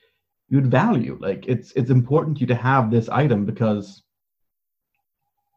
you'd 0.48 0.66
value. 0.66 1.16
Like 1.20 1.46
it's 1.46 1.72
it's 1.72 1.90
important 1.90 2.36
to 2.36 2.40
you 2.42 2.46
to 2.48 2.54
have 2.54 2.90
this 2.90 3.08
item 3.08 3.46
because 3.46 4.02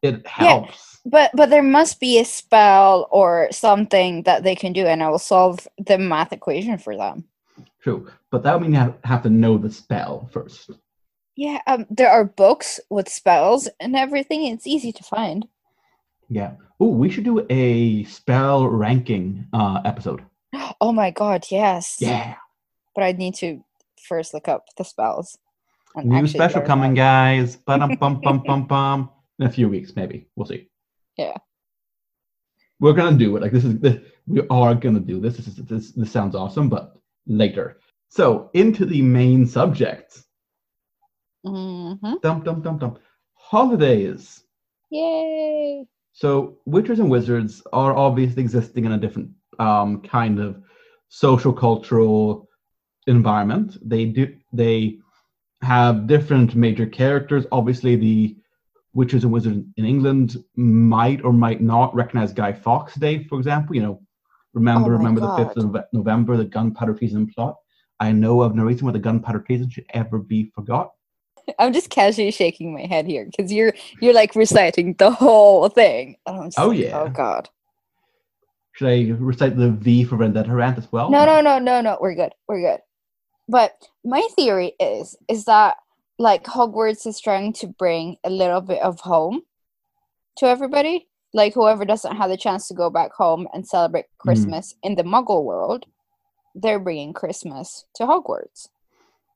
it 0.02 0.26
helps. 0.28 0.93
But 1.06 1.32
but 1.34 1.50
there 1.50 1.64
must 1.64 2.00
be 2.00 2.20
a 2.20 2.26
spell 2.26 3.08
or 3.12 3.50
something 3.52 4.24
that 4.24 4.44
they 4.44 4.56
can 4.56 4.72
do, 4.72 4.86
and 4.86 5.04
I 5.04 5.10
will 5.10 5.20
solve 5.20 5.68
the 5.78 5.98
math 5.98 6.32
equation 6.32 6.78
for 6.78 6.96
them. 6.96 7.26
True, 7.82 8.08
but 8.32 8.44
that 8.44 8.54
would 8.54 8.62
mean 8.62 8.74
you 8.74 8.96
have, 9.04 9.24
to 9.24 9.30
know 9.30 9.58
the 9.58 9.70
spell 9.70 10.30
first. 10.32 10.72
Yeah. 11.36 11.60
Um. 11.68 11.86
There 11.90 12.10
are 12.10 12.24
books 12.24 12.80
with 12.90 13.10
spells 13.10 13.68
and 13.82 13.96
everything. 13.96 14.46
It's 14.46 14.68
easy 14.68 14.94
to 14.94 15.04
find. 15.04 15.46
Yeah. 16.30 16.54
Oh, 16.80 16.90
we 16.90 17.10
should 17.10 17.26
do 17.26 17.46
a 17.50 18.06
spell 18.06 18.68
ranking 18.68 19.48
uh, 19.54 19.82
episode. 19.86 20.24
Oh 20.80 20.92
my 20.92 21.12
god. 21.12 21.46
Yes. 21.50 21.98
Yeah. 22.00 22.36
But 22.94 23.06
I 23.06 23.14
need 23.14 23.36
to 23.36 23.64
first 24.02 24.34
look 24.34 24.48
up 24.48 24.66
the 24.78 24.84
spells. 24.84 25.38
New 25.96 26.28
special 26.28 26.62
coming, 26.62 26.94
guys. 26.94 27.56
Bum 27.56 27.96
bum 28.00 28.20
bum 28.22 28.44
bum 28.46 28.64
bum. 28.68 29.10
In 29.40 29.48
a 29.48 29.50
few 29.50 29.70
weeks, 29.70 29.96
maybe. 29.96 30.28
We'll 30.36 30.48
see. 30.48 30.70
Yeah. 31.18 31.38
We're 32.80 32.94
gonna 32.94 33.18
do 33.18 33.36
it. 33.38 33.42
Like 33.42 33.52
this 33.52 33.66
is 33.66 33.80
this, 33.80 34.00
we 34.28 34.42
are 34.50 34.76
gonna 34.76 35.00
do 35.00 35.20
this. 35.20 35.38
This, 35.38 35.48
is, 35.48 35.56
this. 35.56 35.92
this 35.92 36.12
sounds 36.12 36.36
awesome, 36.36 36.70
but 36.70 36.96
later. 37.28 37.80
So 38.10 38.50
into 38.54 38.86
the 38.86 39.02
main 39.02 39.46
subject. 39.46 40.22
Mhm. 41.46 42.22
Dum 42.22 42.44
dum 42.44 42.62
dum 42.62 42.78
dum. 42.78 42.98
Holidays. 43.36 44.44
Yay. 44.90 45.86
So 46.14 46.60
witchers 46.68 47.00
and 47.00 47.10
wizards 47.10 47.64
are 47.74 47.96
obviously 47.96 48.44
existing 48.44 48.86
in 48.86 48.92
a 48.94 48.98
different 48.98 49.32
um, 49.60 50.02
kind 50.02 50.40
of 50.40 50.62
social 51.10 51.54
cultural 51.54 52.50
environment. 53.08 53.78
They 53.82 54.06
do 54.06 54.36
they 54.52 55.00
have 55.62 56.08
different 56.08 56.56
major 56.56 56.86
characters. 56.86 57.46
Obviously, 57.52 57.96
the 57.96 58.38
witches 58.94 59.24
and 59.24 59.34
wizards 59.34 59.60
in 59.78 59.86
England 59.86 60.38
might 60.56 61.24
or 61.24 61.34
might 61.34 61.62
not 61.62 61.94
recognize 61.96 62.32
Guy 62.32 62.54
Fawkes 62.54 62.96
Day, 62.96 63.24
for 63.26 63.38
example. 63.38 63.76
You 63.76 63.82
know, 63.82 64.02
remember 64.54 64.94
Oh 64.94 64.98
remember 64.98 65.22
the 65.22 65.36
fifth 65.36 65.58
of 65.58 65.76
November, 65.94 66.38
the 66.38 66.46
gunpowder 66.46 66.94
treason 66.94 67.28
plot. 67.28 67.58
I 68.00 68.12
know 68.12 68.42
of 68.42 68.56
no 68.56 68.64
reason 68.64 68.86
why 68.86 68.92
the 68.92 69.00
gunpowder 69.00 69.40
treason 69.40 69.70
should 69.70 69.86
ever 69.94 70.20
be 70.20 70.52
forgot. 70.54 70.92
I'm 71.60 71.74
just 71.74 71.90
casually 71.90 72.32
shaking 72.32 72.74
my 72.74 72.86
head 72.86 73.06
here 73.06 73.26
because 73.26 73.52
you're 73.52 73.74
you're 74.02 74.14
like 74.14 74.36
reciting 74.36 74.96
the 74.98 75.12
whole 75.12 75.70
thing. 75.70 76.18
Oh, 76.26 76.50
like, 76.58 76.78
yeah. 76.78 77.02
Oh 77.02 77.10
god. 77.10 77.50
Should 78.74 78.88
I 78.88 79.12
recite 79.20 79.56
the 79.56 79.70
V 79.70 80.04
for 80.04 80.18
Vendetta 80.18 80.52
rant 80.52 80.80
as 80.80 80.92
well? 80.92 81.12
No, 81.12 81.26
no, 81.26 81.42
no, 81.42 81.60
no, 81.60 81.80
no. 81.82 81.98
We're 82.02 82.16
good. 82.16 82.34
We're 82.48 82.62
good. 82.62 82.80
But 83.48 83.74
my 84.04 84.28
theory 84.36 84.74
is 84.80 85.16
is 85.30 85.46
that 85.46 85.78
like 86.20 86.44
Hogwarts 86.44 87.08
is 87.08 87.20
trying 87.20 87.54
to 87.54 87.68
bring 87.68 88.18
a 88.24 88.30
little 88.30 88.62
bit 88.62 88.82
of 88.82 89.00
home 89.02 89.42
to 90.38 90.46
everybody. 90.48 91.08
Like 91.34 91.54
whoever 91.54 91.84
doesn't 91.86 92.16
have 92.16 92.30
the 92.30 92.38
chance 92.38 92.68
to 92.68 92.76
go 92.76 92.90
back 92.90 93.12
home 93.14 93.48
and 93.54 93.68
celebrate 93.68 94.06
Christmas 94.20 94.76
in 94.84 94.96
the 94.96 95.04
Muggle 95.04 95.44
world, 95.44 95.86
they're 96.54 96.80
bringing 96.80 97.14
Christmas 97.14 97.86
to 97.96 98.04
Hogwarts. 98.04 98.68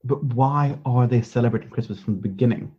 But 0.04 0.24
why 0.24 0.78
are 0.86 1.08
they 1.08 1.22
celebrating 1.22 1.70
Christmas 1.70 2.00
from 2.00 2.16
the 2.16 2.22
beginning? 2.22 2.72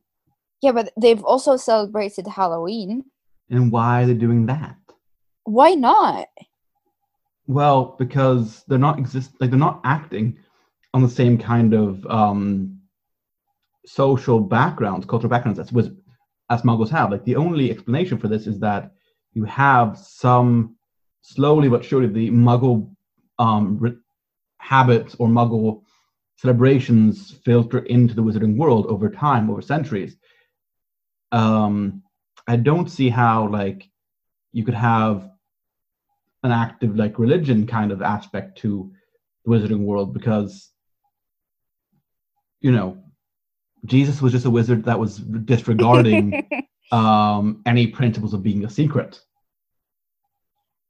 Yeah, 0.63 0.73
but 0.73 0.93
they've 1.01 1.23
also 1.23 1.57
celebrated 1.57 2.27
Halloween. 2.27 3.05
And 3.51 3.73
why 3.73 4.03
are 4.03 4.07
they 4.07 4.15
doing 4.15 4.47
that? 4.47 4.77
Why 5.45 5.71
not? 5.71 6.29
Well, 7.47 7.97
because 7.99 8.63
they're 8.69 8.79
not 8.79 8.99
exist 8.99 9.33
like 9.41 9.51
they're 9.51 9.59
not 9.59 9.81
acting 9.85 10.39
on 10.95 11.03
the 11.03 11.09
same 11.09 11.39
kind 11.39 11.75
of 11.75 12.05
um, 12.07 12.78
social 13.89 14.41
backgrounds, 14.41 15.07
cultural 15.07 15.31
backgrounds 15.31 15.59
as 15.59 15.73
as 16.51 16.63
Muggles 16.63 16.91
have. 16.91 17.11
Like 17.11 17.25
the 17.25 17.37
only 17.37 17.71
explanation 17.71 18.19
for 18.19 18.29
this 18.29 18.47
is 18.47 18.59
that 18.61 18.93
you 19.33 19.45
have 19.45 19.99
some 19.99 20.77
slowly 21.23 21.69
but 21.69 21.85
surely 21.85 22.09
the 22.09 22.31
Muggle 22.31 22.91
um, 23.39 23.79
re- 23.79 23.97
habits 24.59 25.15
or 25.19 25.29
Muggle 25.29 25.83
celebrations 26.37 27.33
filter 27.45 27.81
into 27.81 28.15
the 28.15 28.23
Wizarding 28.23 28.57
world 28.57 28.87
over 28.87 29.11
time, 29.11 29.51
over 29.51 29.61
centuries. 29.61 30.17
Um, 31.33 32.03
I 32.47 32.57
don't 32.57 32.91
see 32.91 33.09
how 33.09 33.49
like 33.49 33.89
you 34.53 34.65
could 34.65 34.75
have 34.75 35.29
an 36.43 36.53
active 36.53 36.97
like 36.97 37.19
religion 37.19 37.67
kind 37.67 37.93
of 37.93 38.01
aspect 38.01 38.59
to 38.59 38.91
the 39.45 39.51
wizarding 39.51 39.85
world 39.85 40.15
because 40.15 40.71
you 42.61 42.71
know 42.71 42.97
jesus 43.85 44.21
was 44.21 44.33
just 44.33 44.47
a 44.47 44.51
wizard 44.51 44.85
that 44.85 44.99
was 44.99 45.19
disregarding 45.19 46.49
um 46.93 47.63
any 47.67 47.87
principles 47.87 48.35
of 48.35 48.43
being 48.43 48.65
a 48.65 48.71
secret 48.71 49.21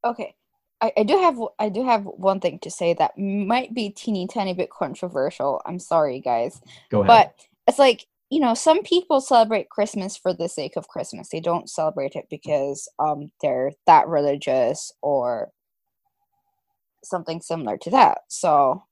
okay. 0.03 0.35
I, 0.81 0.93
I 0.97 1.03
do 1.03 1.17
have 1.17 1.39
I 1.57 1.69
do 1.69 1.85
have 1.85 2.03
one 2.05 2.39
thing 2.39 2.59
to 2.59 2.71
say 2.71 2.93
that 2.93 3.17
might 3.17 3.73
be 3.73 3.89
teeny 3.89 4.27
tiny 4.27 4.53
bit 4.53 4.69
controversial. 4.69 5.61
I'm 5.65 5.79
sorry 5.79 6.19
guys. 6.19 6.61
go 6.89 7.01
ahead 7.01 7.07
But 7.07 7.45
it's 7.67 7.79
like, 7.79 8.05
you 8.29 8.39
know, 8.39 8.53
some 8.53 8.83
people 8.83 9.19
celebrate 9.21 9.69
Christmas 9.69 10.15
for 10.15 10.33
the 10.33 10.47
sake 10.47 10.77
of 10.77 10.87
Christmas. 10.87 11.29
They 11.29 11.41
don't 11.41 11.69
celebrate 11.69 12.15
it 12.15 12.27
because 12.29 12.87
um 12.99 13.31
they're 13.41 13.71
that 13.87 14.07
religious 14.07 14.91
or 15.01 15.51
something 17.03 17.41
similar 17.41 17.77
to 17.79 17.89
that. 17.91 18.19
So 18.29 18.83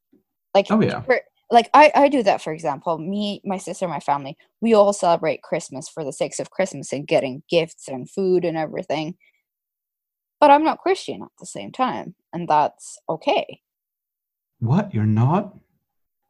like 0.53 0.67
oh 0.69 0.81
yeah 0.81 1.01
for, 1.01 1.21
like 1.49 1.69
I, 1.73 1.91
I 1.95 2.09
do 2.09 2.23
that 2.23 2.41
for 2.41 2.51
example. 2.53 2.97
Me, 2.97 3.41
my 3.45 3.57
sister, 3.57 3.87
my 3.87 3.99
family, 3.99 4.37
we 4.61 4.73
all 4.73 4.93
celebrate 4.93 5.41
Christmas 5.43 5.87
for 5.87 6.03
the 6.03 6.13
sake 6.13 6.37
of 6.39 6.51
Christmas 6.51 6.91
and 6.91 7.07
getting 7.07 7.43
gifts 7.49 7.87
and 7.87 8.09
food 8.09 8.43
and 8.45 8.57
everything. 8.57 9.15
But 10.39 10.51
I'm 10.51 10.63
not 10.63 10.79
Christian 10.79 11.21
at 11.23 11.29
the 11.39 11.45
same 11.45 11.71
time, 11.71 12.15
and 12.33 12.47
that's 12.47 12.99
okay. 13.09 13.61
what 14.59 14.93
you're 14.93 15.05
not 15.05 15.55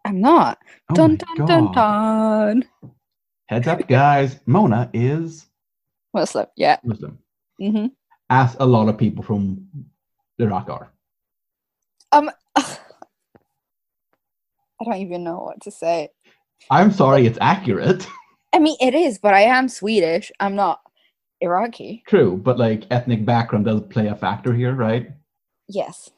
I'm 0.05 0.21
not. 0.21 0.57
oh 0.89 0.95
dun 0.95 1.17
dun 1.17 1.45
dun 1.45 1.71
God. 1.73 1.73
dun. 1.73 2.63
heads 3.47 3.67
up 3.67 3.87
guys 3.87 4.39
mona 4.45 4.89
is 4.93 5.47
Muslim, 6.13 6.45
yeah. 6.55 6.77
muslim 6.83 7.17
hmm 7.59 7.87
as 8.29 8.55
a 8.59 8.65
lot 8.65 8.89
of 8.89 8.97
people 8.97 9.23
from 9.23 9.67
iraq 10.39 10.69
are 10.69 10.91
Um, 12.11 12.31
I 14.81 14.85
don't 14.85 14.97
even 14.97 15.23
know 15.23 15.39
what 15.39 15.61
to 15.61 15.71
say. 15.71 16.09
i'm 16.71 16.91
sorry 16.91 17.25
it's 17.25 17.39
accurate 17.41 18.07
I 18.53 18.59
mean, 18.59 18.77
it 18.79 18.95
is, 18.95 19.19
but 19.19 19.35
I 19.35 19.41
am 19.41 19.67
Swedish. 19.67 20.31
I'm 20.39 20.55
not 20.55 20.79
Iraqi. 21.41 22.03
true 22.07 22.37
but 22.37 22.57
like 22.57 22.85
ethnic 22.89 23.25
background 23.25 23.65
does 23.65 23.81
play 23.81 24.07
a 24.07 24.15
factor 24.15 24.53
here 24.53 24.73
right 24.73 25.09
Yes. 25.67 26.09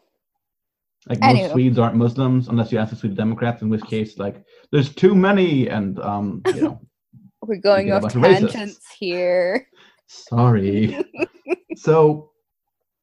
Like 1.08 1.20
most. 1.22 1.52
Swedes 1.52 1.80
aren't 1.80 1.96
Muslims 1.96 2.50
unless 2.50 2.72
you 2.72 2.78
ask 2.78 2.92
the 2.92 2.96
Swedish 2.96 3.18
Democrats, 3.18 3.62
in 3.62 3.70
which 3.70 3.84
case, 3.84 4.18
like, 4.18 4.44
there's 4.72 4.94
too 4.94 5.16
many, 5.16 5.68
and 5.70 6.00
um, 6.00 6.42
you 6.48 6.62
know, 6.62 6.82
We're 7.42 7.56
going 7.56 7.92
off 7.92 8.14
bunch 8.14 8.54
of 8.54 8.78
here. 9.00 9.68
sorry. 10.08 11.04
so, 11.76 12.32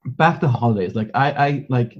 back 0.04 0.40
to 0.40 0.48
holidays. 0.48 0.94
Like, 0.94 1.10
I, 1.14 1.30
I 1.32 1.66
like, 1.68 1.98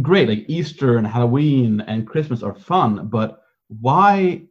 great. 0.00 0.28
Like 0.28 0.44
Easter 0.48 0.96
and 0.96 1.06
Halloween 1.06 1.80
and 1.82 2.06
Christmas 2.06 2.42
are 2.42 2.54
fun, 2.54 3.08
but 3.08 3.42
why? 3.68 4.42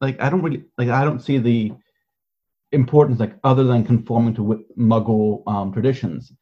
Like, 0.00 0.20
I 0.20 0.28
don't 0.28 0.42
really 0.42 0.64
like. 0.78 0.88
I 0.88 1.04
don't 1.04 1.22
see 1.22 1.38
the 1.38 1.72
importance, 2.72 3.18
like, 3.20 3.38
other 3.44 3.64
than 3.64 3.84
conforming 3.84 4.34
to 4.34 4.64
Muggle 4.78 5.42
um, 5.46 5.72
traditions. 5.72 6.32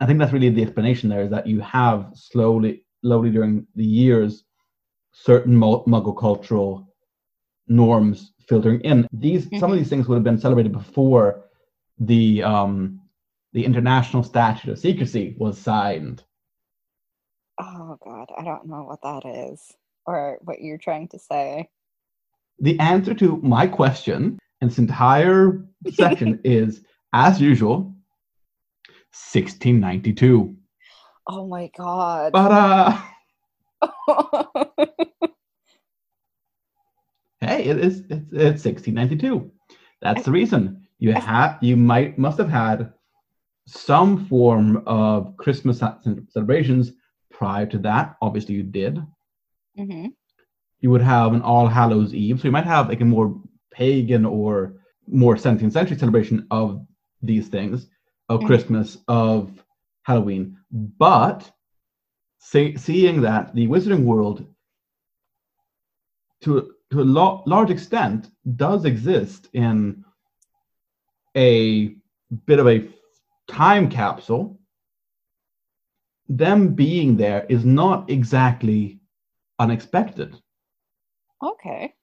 I 0.00 0.06
think 0.06 0.18
that's 0.18 0.32
really 0.32 0.50
the 0.50 0.62
explanation 0.62 1.08
there 1.08 1.22
is 1.22 1.30
that 1.30 1.46
you 1.46 1.60
have 1.60 2.10
slowly, 2.14 2.84
slowly 3.00 3.30
during 3.30 3.66
the 3.74 3.84
years, 3.84 4.44
certain 5.12 5.56
Mu- 5.56 5.84
Muggle 5.84 6.18
cultural 6.18 6.86
norms 7.68 8.32
filtering 8.48 8.80
in. 8.80 9.08
These 9.12 9.48
some 9.58 9.72
of 9.72 9.78
these 9.78 9.88
things 9.88 10.08
would 10.08 10.16
have 10.16 10.24
been 10.24 10.38
celebrated 10.38 10.72
before 10.72 11.44
the 11.98 12.42
um, 12.42 13.00
the 13.52 13.64
international 13.64 14.22
statute 14.22 14.70
of 14.70 14.78
secrecy 14.78 15.36
was 15.38 15.58
signed. 15.58 16.22
Oh 17.60 17.96
God, 18.04 18.28
I 18.36 18.42
don't 18.44 18.66
know 18.66 18.82
what 18.82 19.02
that 19.02 19.24
is 19.24 19.60
or 20.06 20.38
what 20.42 20.60
you're 20.60 20.78
trying 20.78 21.08
to 21.08 21.18
say. 21.18 21.68
The 22.58 22.78
answer 22.80 23.14
to 23.14 23.36
my 23.42 23.66
question 23.66 24.38
and 24.60 24.70
this 24.70 24.78
entire 24.78 25.64
section 25.92 26.40
is, 26.44 26.82
as 27.12 27.40
usual, 27.40 27.94
1692. 29.12 30.56
Oh 31.28 31.46
my 31.46 31.70
God. 31.76 32.32
But 32.32 32.52
uh, 32.52 33.00
hey, 37.40 37.64
it 37.64 37.78
is 37.78 38.00
it's, 38.10 38.32
it's 38.32 38.64
1692. 38.64 39.50
That's 40.02 40.24
the 40.24 40.32
reason 40.32 40.86
you 40.98 41.12
have 41.12 41.58
you 41.60 41.76
might 41.76 42.18
must 42.18 42.38
have 42.38 42.50
had 42.50 42.92
some 43.66 44.26
form 44.26 44.82
of 44.86 45.36
Christmas 45.36 45.78
celebrations 45.78 46.92
prior 47.38 47.66
to 47.66 47.78
that. 47.78 48.16
Obviously, 48.26 48.54
you 48.54 48.62
did. 48.80 48.94
hmm 49.76 50.06
You 50.82 50.90
would 50.92 51.02
have 51.16 51.30
an 51.34 51.42
All 51.42 51.66
Hallows 51.76 52.12
Eve, 52.14 52.38
so 52.40 52.48
you 52.48 52.52
might 52.52 52.72
have 52.74 52.88
like 52.88 53.00
a 53.02 53.04
more 53.16 53.28
pagan 53.72 54.24
or 54.24 54.50
more 55.22 55.36
17th 55.36 55.72
century 55.72 55.96
celebration 55.98 56.46
of 56.50 56.66
these 57.30 57.48
things, 57.48 57.76
of 58.28 58.40
Mhm. 58.40 58.46
Christmas, 58.46 58.88
of 59.08 59.36
Halloween. 60.08 60.44
But 61.06 61.38
see, 62.38 62.76
seeing 62.76 63.16
that 63.22 63.54
the 63.54 63.66
Wizarding 63.72 64.04
world, 64.04 64.38
to 66.42 66.50
to 66.90 67.00
a 67.00 67.10
lo- 67.18 67.42
large 67.46 67.70
extent, 67.70 68.30
does 68.64 68.84
exist 68.84 69.48
in 69.52 70.04
a 71.36 71.96
bit 72.46 72.58
of 72.60 72.68
a 72.68 72.88
time 73.48 73.88
capsule. 73.88 74.44
Them 76.28 76.74
being 76.74 77.16
there 77.16 77.46
is 77.48 77.64
not 77.64 78.10
exactly 78.10 79.00
unexpected. 79.58 80.36
Okay. 81.42 81.94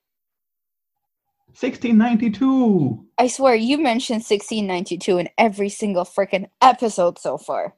1692. 1.54 3.06
I 3.18 3.28
swear 3.28 3.56
you 3.56 3.78
mentioned 3.78 4.24
1692 4.24 5.18
in 5.18 5.30
every 5.38 5.70
single 5.70 6.06
freaking 6.06 6.50
episode 6.62 7.20
so 7.20 7.38
far. 7.38 7.76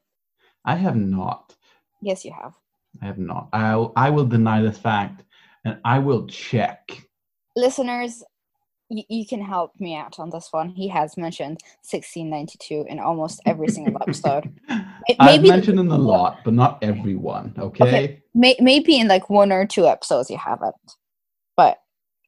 I 0.64 0.76
have 0.76 0.96
not. 0.96 1.56
Yes, 2.00 2.24
you 2.24 2.32
have. 2.32 2.54
I 3.02 3.06
have 3.06 3.18
not. 3.18 3.48
I 3.52 3.72
I 3.96 4.10
will 4.10 4.26
deny 4.26 4.62
this 4.62 4.78
fact, 4.78 5.24
and 5.64 5.78
I 5.84 5.98
will 5.98 6.26
check. 6.28 7.08
Listeners, 7.56 8.22
y- 8.90 9.04
you 9.08 9.26
can 9.26 9.42
help 9.42 9.72
me 9.80 9.94
out 9.96 10.18
on 10.18 10.30
this 10.30 10.48
one. 10.50 10.68
He 10.70 10.88
has 10.88 11.16
mentioned 11.16 11.58
1692 11.82 12.86
in 12.88 12.98
almost 12.98 13.40
every 13.46 13.68
single 13.68 13.96
episode. 14.02 14.52
It- 15.06 15.16
I've 15.20 15.42
mentioned 15.42 15.78
in 15.78 15.90
a 15.90 15.98
lot, 15.98 16.38
but 16.44 16.54
not 16.54 16.78
everyone. 16.82 17.54
Okay. 17.58 17.84
Okay. 17.84 18.22
May- 18.34 18.56
maybe 18.60 18.98
in 18.98 19.06
like 19.08 19.28
one 19.28 19.52
or 19.52 19.66
two 19.66 19.86
episodes 19.86 20.30
you 20.30 20.38
haven't, 20.38 20.74
but 21.56 21.78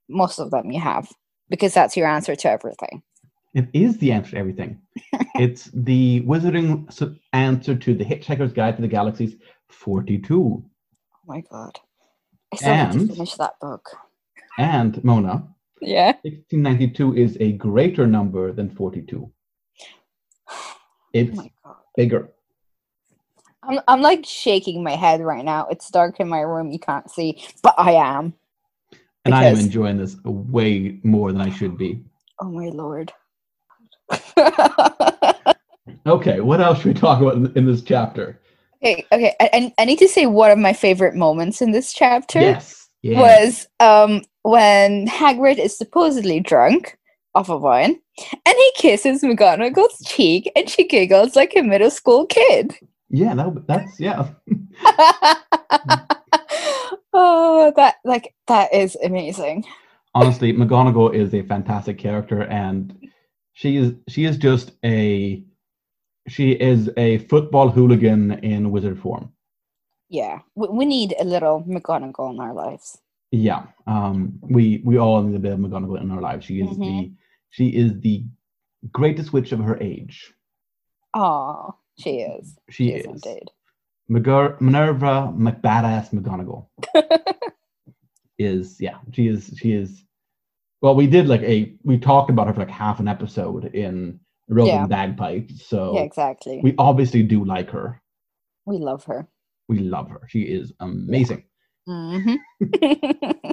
most 0.08 0.38
of 0.38 0.50
them 0.50 0.70
you 0.70 0.78
have 0.80 1.08
because 1.48 1.72
that's 1.72 1.96
your 1.96 2.06
answer 2.06 2.36
to 2.36 2.50
everything. 2.50 3.02
It 3.54 3.68
is 3.72 3.96
the 3.96 4.12
answer 4.12 4.32
to 4.32 4.36
everything. 4.36 4.78
it's 5.36 5.70
the 5.72 6.20
Wizarding 6.26 6.70
answer 7.32 7.74
to 7.74 7.94
the 7.94 8.04
Hitchhiker's 8.04 8.52
Guide 8.52 8.76
to 8.76 8.82
the 8.82 8.88
Galaxy's 8.88 9.36
42. 9.70 10.38
Oh 10.42 10.64
my 11.26 11.40
god. 11.50 11.80
I 12.52 12.56
still 12.56 12.70
need 12.74 12.80
And- 12.80 13.08
to 13.08 13.14
finish 13.14 13.34
that 13.36 13.54
book. 13.60 13.88
And 14.58 15.02
Mona, 15.02 15.48
Yeah. 15.80 16.12
1692 16.22 17.16
is 17.16 17.36
a 17.40 17.52
greater 17.52 18.06
number 18.06 18.52
than 18.52 18.70
42. 18.70 19.30
Oh 20.48 20.54
It's 21.12 21.38
god. 21.64 21.76
bigger. 21.96 22.28
I'm, 23.62 23.80
I'm 23.88 24.00
like 24.00 24.24
shaking 24.24 24.82
my 24.84 24.92
head 24.96 25.20
right 25.20 25.44
now. 25.44 25.66
It's 25.70 25.90
dark 25.90 26.20
in 26.20 26.28
my 26.28 26.40
room. 26.40 26.70
You 26.70 26.78
can't 26.78 27.10
see, 27.10 27.42
but 27.62 27.74
I 27.78 27.92
am. 27.92 28.34
And 29.24 29.34
I 29.34 29.44
am 29.46 29.56
enjoying 29.58 29.96
this 29.98 30.16
way 30.24 31.00
more 31.02 31.32
than 31.32 31.40
I 31.40 31.50
should 31.50 31.76
be. 31.76 32.04
Oh 32.40 32.50
my 32.50 32.68
lord. 32.68 33.12
Okay, 36.06 36.40
what 36.40 36.60
else 36.60 36.78
should 36.78 36.94
we 36.94 36.94
talk 36.94 37.20
about 37.20 37.34
in, 37.34 37.52
in 37.56 37.66
this 37.66 37.82
chapter? 37.82 38.40
okay, 38.82 39.04
okay. 39.10 39.34
I, 39.40 39.50
I- 39.52 39.74
I 39.78 39.84
need 39.84 39.98
to 40.00 40.08
say 40.08 40.26
one 40.26 40.50
of 40.52 40.58
my 40.58 40.72
favorite 40.72 41.14
moments 41.16 41.60
in 41.60 41.72
this 41.72 41.92
chapter 41.92 42.40
Yes. 42.40 42.88
yes. 43.02 43.16
was 43.18 43.68
um 43.80 44.22
when 44.46 45.08
Hagrid 45.08 45.58
is 45.58 45.76
supposedly 45.76 46.38
drunk 46.38 46.96
off 47.34 47.50
of 47.50 47.62
wine, 47.62 47.98
and 48.32 48.56
he 48.56 48.72
kisses 48.76 49.22
McGonagall's 49.22 50.04
cheek, 50.06 50.50
and 50.54 50.70
she 50.70 50.86
giggles 50.86 51.34
like 51.34 51.56
a 51.56 51.62
middle 51.62 51.90
school 51.90 52.26
kid. 52.26 52.76
Yeah, 53.10 53.34
that, 53.34 53.66
that's 53.66 53.98
yeah. 53.98 54.28
oh, 57.12 57.72
that 57.74 57.96
like 58.04 58.34
that 58.46 58.72
is 58.72 58.96
amazing. 59.04 59.64
Honestly, 60.14 60.52
McGonagall 60.52 61.12
is 61.12 61.34
a 61.34 61.42
fantastic 61.42 61.98
character, 61.98 62.44
and 62.44 62.96
she 63.52 63.76
is 63.76 63.94
she 64.08 64.26
is 64.26 64.38
just 64.38 64.70
a 64.84 65.42
she 66.28 66.52
is 66.52 66.88
a 66.96 67.18
football 67.18 67.68
hooligan 67.68 68.32
in 68.44 68.70
wizard 68.70 69.00
form. 69.00 69.32
Yeah, 70.08 70.38
we, 70.54 70.68
we 70.68 70.84
need 70.84 71.16
a 71.18 71.24
little 71.24 71.64
McGonagall 71.64 72.32
in 72.32 72.40
our 72.40 72.54
lives. 72.54 72.96
Yeah, 73.32 73.64
um, 73.86 74.38
we 74.42 74.82
we 74.84 74.98
all 74.98 75.22
need 75.22 75.36
a 75.36 75.38
bit 75.40 75.52
of 75.52 75.58
McGonagall 75.58 76.00
in 76.00 76.10
our 76.10 76.20
lives. 76.20 76.46
She 76.46 76.60
is 76.60 76.76
the 76.76 76.84
Mhm. 76.84 77.14
she 77.50 77.68
is 77.68 77.98
the 78.00 78.24
greatest 78.92 79.32
witch 79.32 79.52
of 79.52 79.58
her 79.60 79.76
age. 79.80 80.32
Oh, 81.14 81.74
she 81.98 82.18
is. 82.20 82.56
She, 82.70 82.88
She 82.88 82.92
is 82.92 83.04
is 83.06 83.12
indeed. 83.24 83.50
McGur- 84.10 84.60
Minerva 84.60 85.32
McBadass 85.36 86.10
McGonagall 86.14 86.68
is 88.38 88.80
yeah 88.80 88.98
she 89.12 89.28
is 89.28 89.52
she 89.58 89.72
is. 89.72 90.04
Well, 90.82 90.94
we 90.94 91.06
did 91.06 91.26
like 91.26 91.42
a 91.42 91.74
we 91.84 91.98
talked 91.98 92.30
about 92.30 92.46
her 92.46 92.52
for 92.54 92.60
like 92.60 92.70
half 92.70 93.00
an 93.00 93.08
episode 93.08 93.74
in 93.74 94.20
Roving 94.48 94.74
Yeah. 94.74 94.86
Bagpipes, 94.86 95.66
so 95.66 95.94
yeah, 95.94 96.02
exactly. 96.02 96.60
we 96.62 96.74
obviously 96.78 97.22
do 97.24 97.44
like 97.44 97.70
her. 97.70 98.00
We 98.66 98.78
love 98.78 99.04
her. 99.04 99.26
We 99.68 99.78
love 99.80 100.10
her. 100.10 100.20
She 100.28 100.42
is 100.42 100.72
amazing. 100.78 101.44
Hmm 101.86 102.34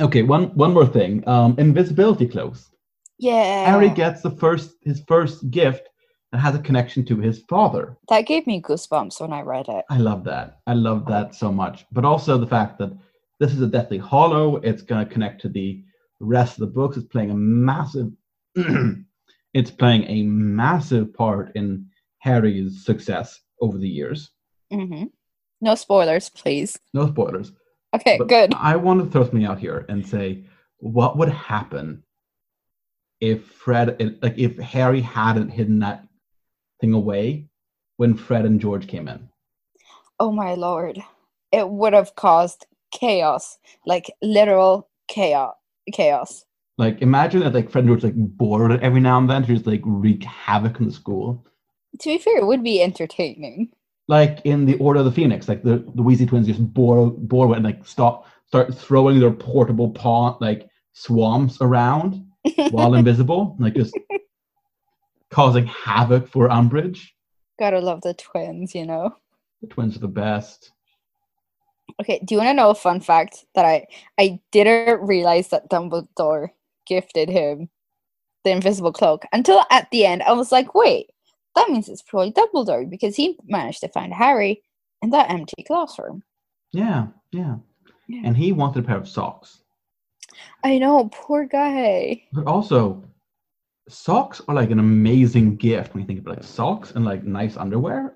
Okay, 0.00 0.22
one 0.22 0.54
one 0.54 0.72
more 0.72 0.86
thing. 0.86 1.26
Um, 1.26 1.56
invisibility 1.58 2.26
cloaks. 2.28 2.70
yeah. 3.18 3.66
Harry 3.66 3.90
gets 3.90 4.22
the 4.22 4.30
first 4.30 4.76
his 4.82 5.02
first 5.08 5.50
gift 5.50 5.88
that 6.32 6.38
has 6.38 6.54
a 6.54 6.60
connection 6.60 7.04
to 7.06 7.16
his 7.16 7.42
father. 7.48 7.96
that 8.08 8.26
gave 8.26 8.46
me 8.46 8.62
goosebumps 8.62 9.20
when 9.20 9.32
I 9.32 9.40
read 9.42 9.66
it. 9.68 9.84
I 9.90 9.98
love 9.98 10.22
that. 10.24 10.60
I 10.68 10.74
love 10.74 11.06
that 11.06 11.34
so 11.34 11.50
much. 11.50 11.84
But 11.90 12.04
also 12.04 12.38
the 12.38 12.46
fact 12.46 12.78
that 12.78 12.92
this 13.40 13.52
is 13.52 13.62
a 13.62 13.66
Deathly 13.66 13.98
Hallow. 13.98 14.56
It's 14.56 14.82
going 14.82 15.04
to 15.04 15.12
connect 15.12 15.40
to 15.42 15.48
the 15.48 15.82
rest 16.20 16.52
of 16.54 16.60
the 16.60 16.66
books. 16.68 16.96
It's 16.96 17.06
playing 17.08 17.32
a 17.32 17.34
massive. 17.34 18.12
it's 19.54 19.70
playing 19.72 20.04
a 20.04 20.22
massive 20.22 21.12
part 21.14 21.50
in 21.56 21.86
Harry's 22.18 22.84
success 22.84 23.40
over 23.60 23.76
the 23.78 23.88
years. 23.88 24.30
hmm 24.70 25.04
No 25.60 25.74
spoilers, 25.74 26.28
please. 26.30 26.78
No 26.94 27.06
spoilers. 27.08 27.52
Okay, 27.94 28.18
But 28.18 28.28
good. 28.28 28.54
I 28.54 28.76
want 28.76 29.02
to 29.04 29.10
throw 29.10 29.24
something 29.24 29.44
out 29.44 29.58
here 29.58 29.84
and 29.88 30.06
say, 30.06 30.44
what 30.78 31.18
would 31.18 31.28
happen 31.28 32.04
if 33.20 33.44
Fred, 33.46 34.18
like, 34.22 34.38
if 34.38 34.56
Harry 34.58 35.00
hadn't 35.00 35.50
hidden 35.50 35.80
that 35.80 36.06
thing 36.80 36.92
away 36.92 37.48
when 37.96 38.16
Fred 38.16 38.44
and 38.44 38.60
George 38.60 38.86
came 38.86 39.08
in? 39.08 39.28
Oh 40.18 40.30
my 40.30 40.54
lord. 40.54 41.02
It 41.52 41.68
would 41.68 41.92
have 41.92 42.14
caused 42.14 42.66
chaos, 42.92 43.58
like 43.84 44.10
literal 44.22 44.88
chaos. 45.08 45.54
Chaos. 45.92 46.44
Like, 46.78 47.02
imagine 47.02 47.40
that, 47.40 47.52
like 47.52 47.70
Fred 47.70 47.84
and 47.84 47.88
George 47.88 48.04
like 48.04 48.14
bored 48.14 48.70
every 48.80 49.00
now 49.00 49.18
and 49.18 49.28
then 49.28 49.42
to 49.42 49.48
just 49.48 49.66
like 49.66 49.82
wreak 49.84 50.22
havoc 50.22 50.78
in 50.78 50.86
the 50.86 50.92
school. 50.92 51.44
To 51.98 52.08
be 52.08 52.18
fair, 52.18 52.38
it 52.38 52.46
would 52.46 52.62
be 52.62 52.80
entertaining. 52.80 53.70
Like 54.10 54.40
in 54.44 54.66
the 54.66 54.76
Order 54.78 54.98
of 54.98 55.04
the 55.04 55.12
Phoenix, 55.12 55.48
like 55.48 55.62
the, 55.62 55.78
the 55.94 56.02
Weasley 56.02 56.28
twins 56.28 56.48
just 56.48 56.74
bore 56.74 57.12
bore 57.12 57.54
and 57.54 57.64
like 57.64 57.86
stop 57.86 58.26
start 58.44 58.76
throwing 58.76 59.20
their 59.20 59.30
portable 59.30 59.90
pond 59.90 60.38
like 60.40 60.68
swamps 60.92 61.58
around 61.60 62.26
while 62.70 62.94
invisible, 62.94 63.54
like 63.60 63.74
just 63.74 63.96
causing 65.30 65.64
havoc 65.66 66.26
for 66.26 66.48
Umbridge. 66.48 67.10
Gotta 67.56 67.78
love 67.78 68.00
the 68.00 68.14
twins, 68.14 68.74
you 68.74 68.84
know. 68.84 69.14
The 69.60 69.68
twins 69.68 69.94
are 69.94 70.00
the 70.00 70.08
best. 70.08 70.72
Okay, 72.00 72.20
do 72.24 72.34
you 72.34 72.40
want 72.40 72.48
to 72.48 72.54
know 72.54 72.70
a 72.70 72.74
fun 72.74 72.98
fact 72.98 73.44
that 73.54 73.64
I 73.64 73.86
I 74.18 74.40
didn't 74.50 75.06
realize 75.06 75.50
that 75.50 75.70
Dumbledore 75.70 76.48
gifted 76.84 77.28
him 77.28 77.68
the 78.42 78.50
invisible 78.50 78.92
cloak 78.92 79.22
until 79.32 79.62
at 79.70 79.88
the 79.92 80.04
end. 80.04 80.24
I 80.24 80.32
was 80.32 80.50
like, 80.50 80.74
wait, 80.74 81.10
that 81.56 81.68
means 81.70 81.88
it's 81.88 82.02
probably 82.02 82.32
Dumbledore 82.32 82.88
because 82.88 83.16
he 83.16 83.38
managed 83.46 83.80
to 83.80 83.88
find 83.88 84.12
Harry 84.12 84.62
in 85.02 85.10
that 85.10 85.30
empty 85.30 85.62
classroom. 85.66 86.22
Yeah, 86.72 87.08
yeah. 87.32 87.56
Yeah. 88.08 88.22
And 88.24 88.36
he 88.36 88.52
wanted 88.52 88.84
a 88.84 88.86
pair 88.86 88.96
of 88.96 89.08
socks. 89.08 89.60
I 90.64 90.78
know, 90.78 91.08
poor 91.12 91.44
guy. 91.46 92.22
But 92.32 92.46
also, 92.46 93.02
socks 93.88 94.40
are 94.48 94.54
like 94.54 94.70
an 94.70 94.78
amazing 94.78 95.56
gift 95.56 95.94
when 95.94 96.02
you 96.02 96.06
think 96.06 96.20
about 96.20 96.36
like 96.36 96.44
socks 96.44 96.92
and 96.92 97.04
like 97.04 97.24
nice 97.24 97.56
underwear. 97.56 98.14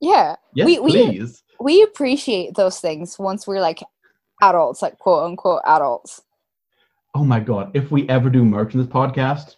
Yeah, 0.00 0.36
Yes, 0.54 0.66
We- 0.66 0.78
we- 0.78 0.90
please. 0.92 1.42
we 1.60 1.82
appreciate 1.82 2.54
those 2.54 2.80
things 2.80 3.18
once 3.18 3.46
we're 3.46 3.60
like 3.60 3.82
adults, 4.42 4.80
like 4.82 4.98
quote 4.98 5.24
unquote 5.24 5.62
adults. 5.66 6.22
Oh 7.14 7.24
my 7.24 7.40
god, 7.40 7.70
if 7.74 7.90
we 7.90 8.08
ever 8.08 8.30
do 8.30 8.44
merch 8.44 8.74
in 8.74 8.80
this 8.80 8.88
podcast, 8.88 9.56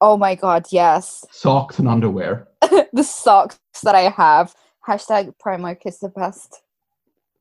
Oh 0.00 0.16
my 0.16 0.34
god, 0.34 0.66
yes. 0.70 1.24
socks 1.30 1.78
and 1.78 1.88
underwear. 1.88 2.48
the 2.92 3.02
socks 3.02 3.58
that 3.82 3.94
I 3.94 4.10
have. 4.10 4.54
Hashtag 4.86 5.34
Primark 5.44 5.78
is 5.84 5.98
the 5.98 6.08
best. 6.08 6.62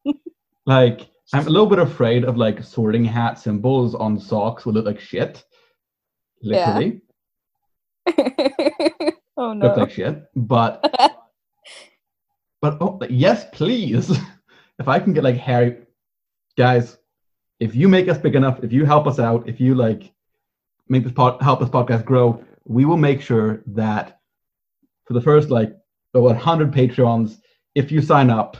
Like, 0.67 1.09
I'm 1.31 1.45
a 1.45 1.49
little 1.51 1.67
bit 1.67 1.77
afraid 1.77 2.23
of 2.23 2.37
like 2.37 2.63
sorting 2.63 3.05
hat 3.05 3.37
symbols 3.37 3.93
on 3.93 4.19
socks 4.19 4.65
will 4.65 4.73
look 4.73 4.85
like 4.85 4.99
shit. 4.99 5.43
Yeah. 6.41 6.75
Literally, 6.75 7.01
oh 9.37 9.53
no. 9.53 9.67
look 9.67 9.77
like 9.77 9.91
shit. 9.91 10.23
But 10.35 10.81
but 12.61 12.77
oh 12.81 12.99
yes, 13.09 13.45
please. 13.51 14.09
if 14.79 14.87
I 14.87 14.99
can 14.99 15.13
get 15.13 15.23
like 15.23 15.37
Harry, 15.37 15.83
guys, 16.57 16.97
if 17.59 17.75
you 17.75 17.87
make 17.87 18.07
us 18.09 18.17
big 18.17 18.35
enough, 18.35 18.63
if 18.63 18.73
you 18.73 18.85
help 18.85 19.05
us 19.05 19.19
out, 19.19 19.47
if 19.47 19.59
you 19.59 19.75
like 19.75 20.11
make 20.87 21.03
this 21.03 21.13
pod 21.13 21.41
help 21.41 21.59
this 21.59 21.69
podcast 21.69 22.05
grow, 22.05 22.43
we 22.65 22.85
will 22.85 22.97
make 22.97 23.21
sure 23.21 23.63
that 23.67 24.19
for 25.05 25.13
the 25.13 25.21
first 25.21 25.49
like 25.49 25.75
about 26.13 26.23
100 26.23 26.71
Patreons, 26.71 27.37
if 27.75 27.91
you 27.91 28.01
sign 28.01 28.29
up, 28.29 28.57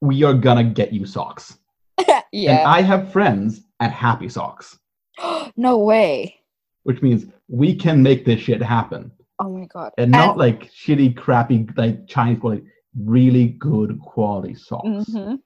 we 0.00 0.22
are 0.22 0.34
gonna 0.34 0.64
get 0.64 0.92
you 0.92 1.06
socks. 1.06 1.58
yeah. 2.32 2.58
And. 2.58 2.68
I 2.68 2.82
have 2.82 3.12
friends 3.12 3.62
at 3.80 3.92
Happy 3.92 4.28
Socks, 4.28 4.78
no 5.56 5.78
way. 5.78 6.36
which 6.84 7.02
means 7.02 7.26
we 7.48 7.74
can 7.74 8.02
make 8.02 8.24
this 8.24 8.40
shit 8.40 8.62
happen. 8.62 9.10
Oh 9.40 9.50
my 9.50 9.66
god. 9.66 9.92
And 9.98 10.10
not 10.10 10.36
like 10.36 10.70
shitty, 10.72 11.16
crappy, 11.16 11.66
like 11.76 12.06
Chinese 12.08 12.38
quality, 12.40 12.64
really 12.96 13.48
good 13.50 14.00
quality 14.00 14.54
socks. 14.54 14.86
Mhm. 15.10 15.38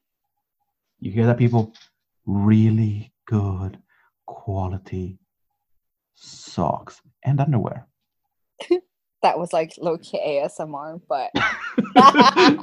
You 1.01 1.11
hear 1.11 1.27
that, 1.27 1.37
people? 1.39 1.75
Really 2.27 3.13
good 3.27 3.79
quality 4.27 5.19
socks 6.15 7.01
and 7.25 7.41
underwear. 7.41 7.87
That 9.23 9.39
was 9.39 9.53
like 9.53 9.73
low 9.79 9.99
key 9.99 10.19
ASMR, 10.19 11.01
but 11.09 11.31
okay, 11.97 12.59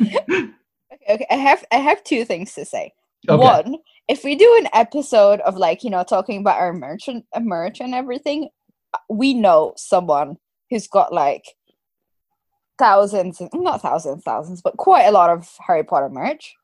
okay. 1.10 1.26
I 1.28 1.34
have 1.34 1.64
I 1.72 1.78
have 1.78 2.04
two 2.04 2.24
things 2.24 2.54
to 2.54 2.64
say. 2.64 2.92
Okay. 3.28 3.42
One, 3.42 3.74
if 4.06 4.22
we 4.24 4.36
do 4.36 4.56
an 4.60 4.68
episode 4.72 5.40
of 5.40 5.56
like, 5.56 5.82
you 5.82 5.90
know, 5.90 6.04
talking 6.04 6.40
about 6.40 6.58
our 6.58 6.72
merch 6.72 7.08
and 7.08 7.24
uh, 7.34 7.40
merch 7.40 7.80
and 7.80 7.92
everything, 7.92 8.50
we 9.08 9.34
know 9.34 9.74
someone 9.76 10.36
who's 10.70 10.86
got 10.86 11.12
like 11.12 11.44
thousands, 12.78 13.42
not 13.52 13.82
thousands, 13.82 14.22
thousands, 14.22 14.62
but 14.62 14.76
quite 14.76 15.04
a 15.04 15.12
lot 15.12 15.30
of 15.30 15.50
Harry 15.66 15.84
Potter 15.84 16.08
merch. 16.08 16.54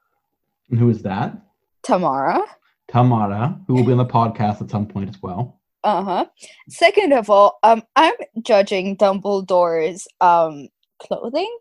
And 0.70 0.78
who 0.78 0.88
is 0.88 1.02
that? 1.02 1.36
Tamara. 1.82 2.42
Tamara, 2.88 3.60
who 3.66 3.74
will 3.74 3.84
be 3.84 3.92
on 3.92 3.98
the 3.98 4.06
podcast 4.06 4.60
at 4.62 4.70
some 4.70 4.86
point 4.86 5.08
as 5.08 5.20
well. 5.22 5.60
Uh-huh. 5.84 6.26
Second 6.68 7.12
of 7.12 7.30
all, 7.30 7.58
um, 7.62 7.82
I'm 7.94 8.14
judging 8.42 8.96
Dumbledore's 8.96 10.08
um 10.20 10.68
clothing, 10.98 11.54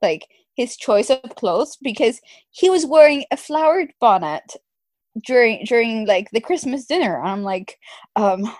like 0.00 0.26
his 0.54 0.76
choice 0.76 1.10
of 1.10 1.22
clothes, 1.36 1.76
because 1.82 2.20
he 2.50 2.70
was 2.70 2.86
wearing 2.86 3.24
a 3.30 3.36
flowered 3.36 3.92
bonnet 4.00 4.56
during 5.26 5.64
during 5.64 6.06
like 6.06 6.30
the 6.30 6.40
Christmas 6.40 6.86
dinner. 6.86 7.18
And 7.18 7.28
I'm 7.28 7.42
like, 7.42 7.78
um, 8.16 8.50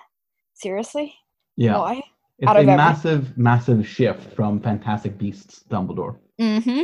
seriously? 0.55 1.13
Yeah. 1.55 1.77
Why? 1.77 2.03
It's 2.39 2.49
Out 2.49 2.59
a 2.59 2.63
massive, 2.63 3.37
massive 3.37 3.87
shift 3.87 4.33
from 4.33 4.59
Fantastic 4.59 5.17
Beasts 5.17 5.63
Dumbledore. 5.69 6.17
Mm-hmm. 6.41 6.83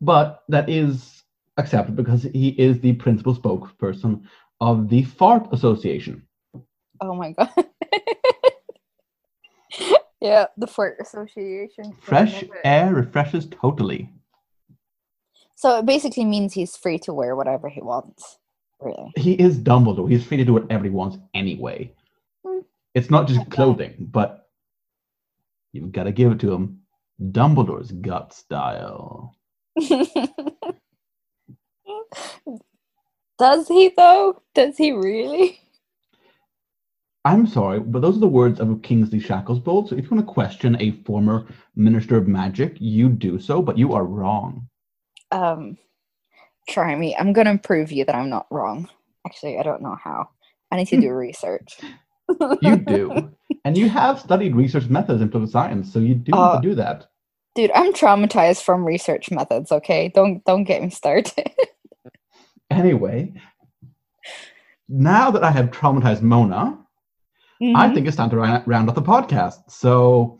But 0.00 0.44
that 0.48 0.70
is 0.70 1.24
accepted 1.56 1.96
because 1.96 2.22
he 2.22 2.50
is 2.50 2.80
the 2.80 2.92
principal 2.94 3.36
spokesperson 3.36 4.22
of 4.60 4.88
the 4.88 5.02
Fart 5.02 5.48
Association. 5.52 6.22
Oh 7.00 7.14
my 7.14 7.32
god. 7.32 7.50
yeah, 10.20 10.46
the 10.56 10.66
Fart 10.66 10.96
Association. 11.00 11.96
Fresh 12.00 12.44
air 12.64 12.94
refreshes 12.94 13.46
totally. 13.46 14.10
So 15.54 15.78
it 15.78 15.86
basically 15.86 16.24
means 16.24 16.52
he's 16.52 16.76
free 16.76 16.98
to 17.00 17.12
wear 17.12 17.34
whatever 17.34 17.68
he 17.68 17.80
wants. 17.80 18.38
Really. 18.80 19.12
He 19.16 19.32
is 19.34 19.58
Dumbledore. 19.58 20.08
He's 20.08 20.24
free 20.24 20.36
to 20.36 20.44
do 20.44 20.52
whatever 20.52 20.84
he 20.84 20.90
wants 20.90 21.18
anyway. 21.34 21.92
Hmm. 22.46 22.60
It's 22.94 23.10
not 23.10 23.26
just 23.26 23.50
clothing, 23.50 23.94
but 23.98 24.48
you've 25.72 25.90
got 25.92 26.04
to 26.04 26.12
give 26.12 26.30
it 26.32 26.40
to 26.40 26.52
him. 26.52 26.82
Dumbledore's 27.20 27.90
gut 27.90 28.32
style. 28.32 29.34
Does 33.38 33.68
he 33.68 33.92
though? 33.96 34.42
Does 34.54 34.76
he 34.78 34.92
really? 34.92 35.60
I'm 37.24 37.46
sorry, 37.46 37.80
but 37.80 38.02
those 38.02 38.16
are 38.16 38.20
the 38.20 38.28
words 38.28 38.60
of 38.60 38.82
Kingsley 38.82 39.20
Shacklebolt. 39.20 39.88
So 39.90 39.96
if 39.96 40.04
you 40.06 40.10
want 40.16 40.26
to 40.26 40.32
question 40.32 40.76
a 40.80 40.92
former 41.04 41.46
minister 41.76 42.16
of 42.16 42.28
magic, 42.28 42.76
you 42.80 43.08
do 43.10 43.38
so, 43.40 43.62
but 43.62 43.78
you 43.78 43.94
are 43.94 44.04
wrong. 44.04 44.68
Um 45.32 45.78
try 46.68 46.96
me. 46.96 47.16
I'm 47.18 47.32
gonna 47.34 47.58
prove 47.58 47.92
you 47.92 48.04
that 48.06 48.14
I'm 48.16 48.30
not 48.30 48.46
wrong. 48.50 48.88
Actually, 49.26 49.58
I 49.58 49.64
don't 49.64 49.82
know 49.82 49.96
how. 50.02 50.30
I 50.72 50.76
need 50.76 50.88
to 50.88 50.98
do 50.98 51.10
research. 51.12 51.78
You 52.60 52.76
do. 52.76 53.30
and 53.64 53.76
you 53.78 53.88
have 53.90 54.20
studied 54.20 54.56
research 54.56 54.88
methods 54.88 55.22
in 55.22 55.30
political 55.30 55.52
science, 55.52 55.92
so 55.92 56.00
you 56.00 56.14
do 56.14 56.32
Uh, 56.32 56.50
to 56.50 56.58
do 56.58 56.74
that. 56.76 57.08
Dude, 57.54 57.72
I'm 57.74 57.92
traumatized 57.92 58.62
from 58.62 58.84
research 58.86 59.30
methods, 59.30 59.72
okay? 59.72 60.10
Don't 60.14 60.44
don't 60.46 60.64
get 60.64 60.82
me 60.82 60.90
started. 60.90 61.50
Anyway, 62.70 63.32
now 64.88 65.30
that 65.30 65.42
I 65.44 65.50
have 65.50 65.70
traumatized 65.70 66.22
Mona, 66.22 66.78
I 67.60 67.64
Mhm. 67.64 67.94
think 67.94 68.06
it's 68.06 68.16
time 68.16 68.30
to 68.30 68.36
round, 68.36 68.66
round 68.66 68.88
up 68.88 68.94
the 68.94 69.02
podcast. 69.02 69.70
So, 69.70 70.38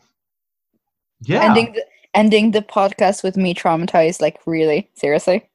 yeah. 1.21 1.43
ending 1.43 1.73
the, 1.73 1.85
ending 2.13 2.51
the 2.51 2.61
podcast 2.61 3.23
with 3.23 3.35
me 3.35 3.53
traumatized, 3.53 4.21
like 4.21 4.39
really, 4.45 4.89
seriously. 4.93 5.49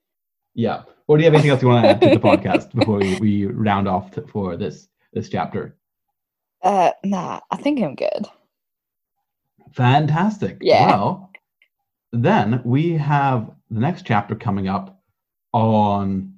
Yeah. 0.54 0.82
Or 1.06 1.16
do 1.16 1.22
you 1.22 1.26
have 1.26 1.34
anything 1.34 1.50
else 1.50 1.62
you 1.62 1.68
want 1.68 1.84
to 1.84 1.90
add 1.90 2.00
to 2.02 2.10
the 2.10 2.16
podcast 2.28 2.74
before 2.74 2.98
we, 2.98 3.16
we 3.20 3.46
round 3.46 3.88
off 3.88 4.10
to, 4.12 4.22
for 4.26 4.56
this 4.56 4.88
this 5.12 5.28
chapter? 5.28 5.76
Uh, 6.62 6.90
nah, 7.04 7.40
I 7.50 7.56
think 7.56 7.80
I'm 7.82 7.94
good. 7.94 8.26
Fantastic. 9.72 10.58
Yeah. 10.60 10.86
Well, 10.86 11.30
then 12.12 12.60
we 12.64 12.92
have 12.92 13.50
the 13.70 13.80
next 13.80 14.06
chapter 14.06 14.34
coming 14.34 14.68
up 14.68 15.00
on, 15.52 16.33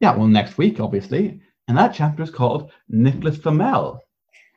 yeah, 0.00 0.14
well, 0.14 0.26
next 0.26 0.58
week, 0.58 0.80
obviously. 0.80 1.40
And 1.66 1.76
that 1.76 1.94
chapter 1.94 2.22
is 2.22 2.30
called 2.30 2.70
Nicholas 2.88 3.36
Flamel. 3.36 4.00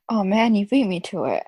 Oh 0.09 0.23
man, 0.23 0.55
you 0.55 0.65
beat 0.67 0.87
me 0.87 0.99
to 1.01 1.25
it. 1.25 1.43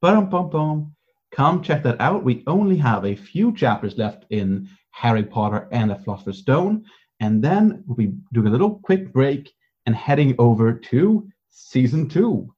Bum 0.00 0.28
bum 0.28 0.50
bum. 0.50 0.94
Come 1.32 1.62
check 1.62 1.82
that 1.82 2.00
out. 2.00 2.24
We 2.24 2.42
only 2.46 2.76
have 2.76 3.04
a 3.04 3.16
few 3.16 3.54
chapters 3.54 3.98
left 3.98 4.24
in 4.30 4.68
Harry 4.90 5.24
Potter 5.24 5.68
and 5.72 5.90
the 5.90 5.96
Philosopher's 5.96 6.38
Stone, 6.38 6.84
and 7.20 7.42
then 7.42 7.84
we'll 7.86 7.96
be 7.96 8.12
doing 8.32 8.46
a 8.46 8.50
little 8.50 8.78
quick 8.82 9.12
break 9.12 9.52
and 9.86 9.94
heading 9.94 10.34
over 10.38 10.72
to 10.72 11.28
season 11.50 12.08
two, 12.08 12.52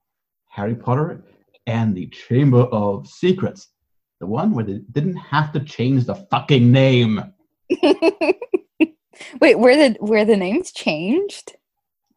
Harry 0.48 0.74
Potter 0.74 1.24
and 1.66 1.94
the 1.94 2.06
Chamber 2.08 2.62
of 2.62 3.06
Secrets, 3.06 3.68
the 4.20 4.26
one 4.26 4.52
where 4.52 4.64
they 4.64 4.80
didn't 4.92 5.16
have 5.16 5.52
to 5.52 5.60
change 5.60 6.04
the 6.04 6.14
fucking 6.14 6.70
name. 6.70 7.22
Wait, 9.40 9.58
where 9.58 9.76
the 9.76 9.96
where 10.00 10.24
the 10.24 10.36
names 10.36 10.72
changed? 10.72 11.56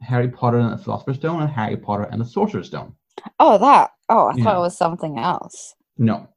Harry 0.02 0.30
Potter 0.30 0.58
and 0.58 0.74
the 0.74 0.84
Philosopher's 0.84 1.18
Stone 1.18 1.42
and 1.42 1.52
Harry 1.52 1.78
Potter 1.78 2.04
and 2.04 2.20
the 2.20 2.26
Sorcerer's 2.26 2.68
Stone. 2.68 2.96
Oh, 3.40 3.58
that. 3.60 3.92
Oh, 4.10 4.28
I 4.28 4.36
Yeah. 4.36 4.44
thought 4.44 4.58
it 4.58 4.62
was 4.62 4.78
something 4.78 5.20
else. 5.20 5.76
No, 5.98 6.28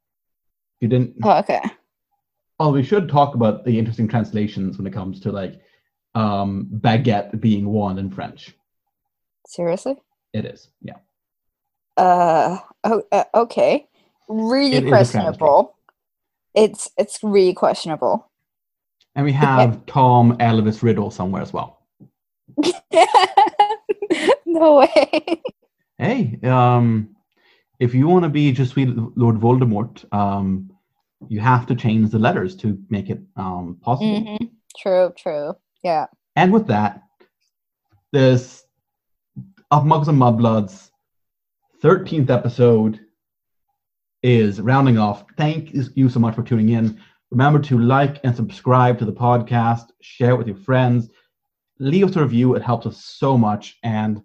you 0.80 0.88
didn't. 0.88 1.16
Oh, 1.22 1.38
okay. 1.38 1.60
Oh, 2.60 2.72
we 2.72 2.82
should 2.82 3.08
talk 3.08 3.34
about 3.34 3.64
the 3.64 3.78
interesting 3.78 4.06
translations 4.06 4.76
when 4.78 4.86
it 4.86 4.92
comes 4.92 5.20
to 5.20 5.32
like 5.32 5.60
um, 6.14 6.68
baguette 6.72 7.40
being 7.40 7.66
wand 7.68 7.98
in 7.98 8.10
French. 8.10 8.54
Seriously? 9.46 9.96
It 10.32 10.44
is, 10.44 10.68
yeah. 10.80 10.96
Uh, 11.96 12.58
oh, 12.84 13.02
uh 13.10 13.24
okay. 13.34 13.88
Really 14.28 14.76
It 14.76 14.88
questionable. 14.88 15.76
It's 16.54 16.90
it's 16.96 17.22
really 17.22 17.54
questionable. 17.54 18.30
And 19.14 19.24
we 19.24 19.32
have 19.32 19.86
Tom 19.86 20.36
Elvis 20.38 20.82
Riddle 20.82 21.10
somewhere 21.10 21.42
as 21.42 21.52
well. 21.52 21.82
no 24.46 24.78
way. 24.78 25.42
Hey, 25.98 26.38
um, 26.42 27.14
if 27.78 27.94
you 27.94 28.08
want 28.08 28.24
to 28.24 28.28
be 28.28 28.50
just 28.52 28.72
sweet 28.72 28.88
Lord 29.16 29.36
Voldemort, 29.36 30.04
um, 30.12 30.70
you 31.28 31.40
have 31.40 31.66
to 31.66 31.74
change 31.74 32.10
the 32.10 32.18
letters 32.18 32.56
to 32.56 32.78
make 32.90 33.08
it 33.10 33.20
um, 33.36 33.78
possible. 33.80 34.20
Mhm. 34.20 34.50
True, 34.76 35.12
true. 35.16 35.54
Yeah. 35.82 36.06
And 36.36 36.52
with 36.52 36.66
that, 36.66 37.02
this 38.12 38.64
of 39.70 39.84
Muggles 39.84 40.08
and 40.08 40.18
Mudbloods. 40.18 40.90
13th 41.82 42.30
episode 42.30 43.00
is 44.22 44.60
rounding 44.60 44.98
off. 44.98 45.24
Thank 45.36 45.74
you 45.74 46.08
so 46.08 46.18
much 46.18 46.34
for 46.34 46.42
tuning 46.42 46.70
in. 46.70 46.98
Remember 47.34 47.58
to 47.58 47.78
like 47.80 48.20
and 48.22 48.36
subscribe 48.36 48.96
to 49.00 49.04
the 49.04 49.12
podcast, 49.12 49.86
share 50.00 50.30
it 50.30 50.36
with 50.36 50.46
your 50.46 50.56
friends, 50.56 51.10
leave 51.80 52.08
us 52.08 52.14
a 52.14 52.22
review. 52.22 52.54
It 52.54 52.62
helps 52.62 52.86
us 52.86 53.04
so 53.04 53.36
much. 53.36 53.76
And 53.82 54.22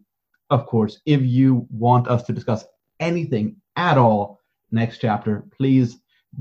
of 0.51 0.67
course, 0.67 1.01
if 1.07 1.19
you 1.23 1.65
want 1.71 2.07
us 2.07 2.21
to 2.25 2.33
discuss 2.33 2.65
anything 2.99 3.55
at 3.77 3.97
all 3.97 4.39
next 4.69 4.99
chapter, 4.99 5.43
please 5.57 5.97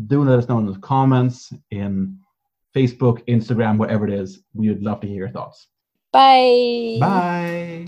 do 0.08 0.22
let 0.22 0.38
us 0.38 0.46
know 0.46 0.58
in 0.58 0.66
the 0.66 0.78
comments, 0.80 1.54
in 1.70 2.18
Facebook, 2.76 3.26
Instagram, 3.28 3.78
whatever 3.78 4.06
it 4.06 4.12
is. 4.12 4.42
We 4.52 4.68
would 4.68 4.82
love 4.82 5.00
to 5.00 5.06
hear 5.06 5.16
your 5.16 5.30
thoughts. 5.30 5.68
Bye. 6.12 6.98
Bye. 7.00 7.86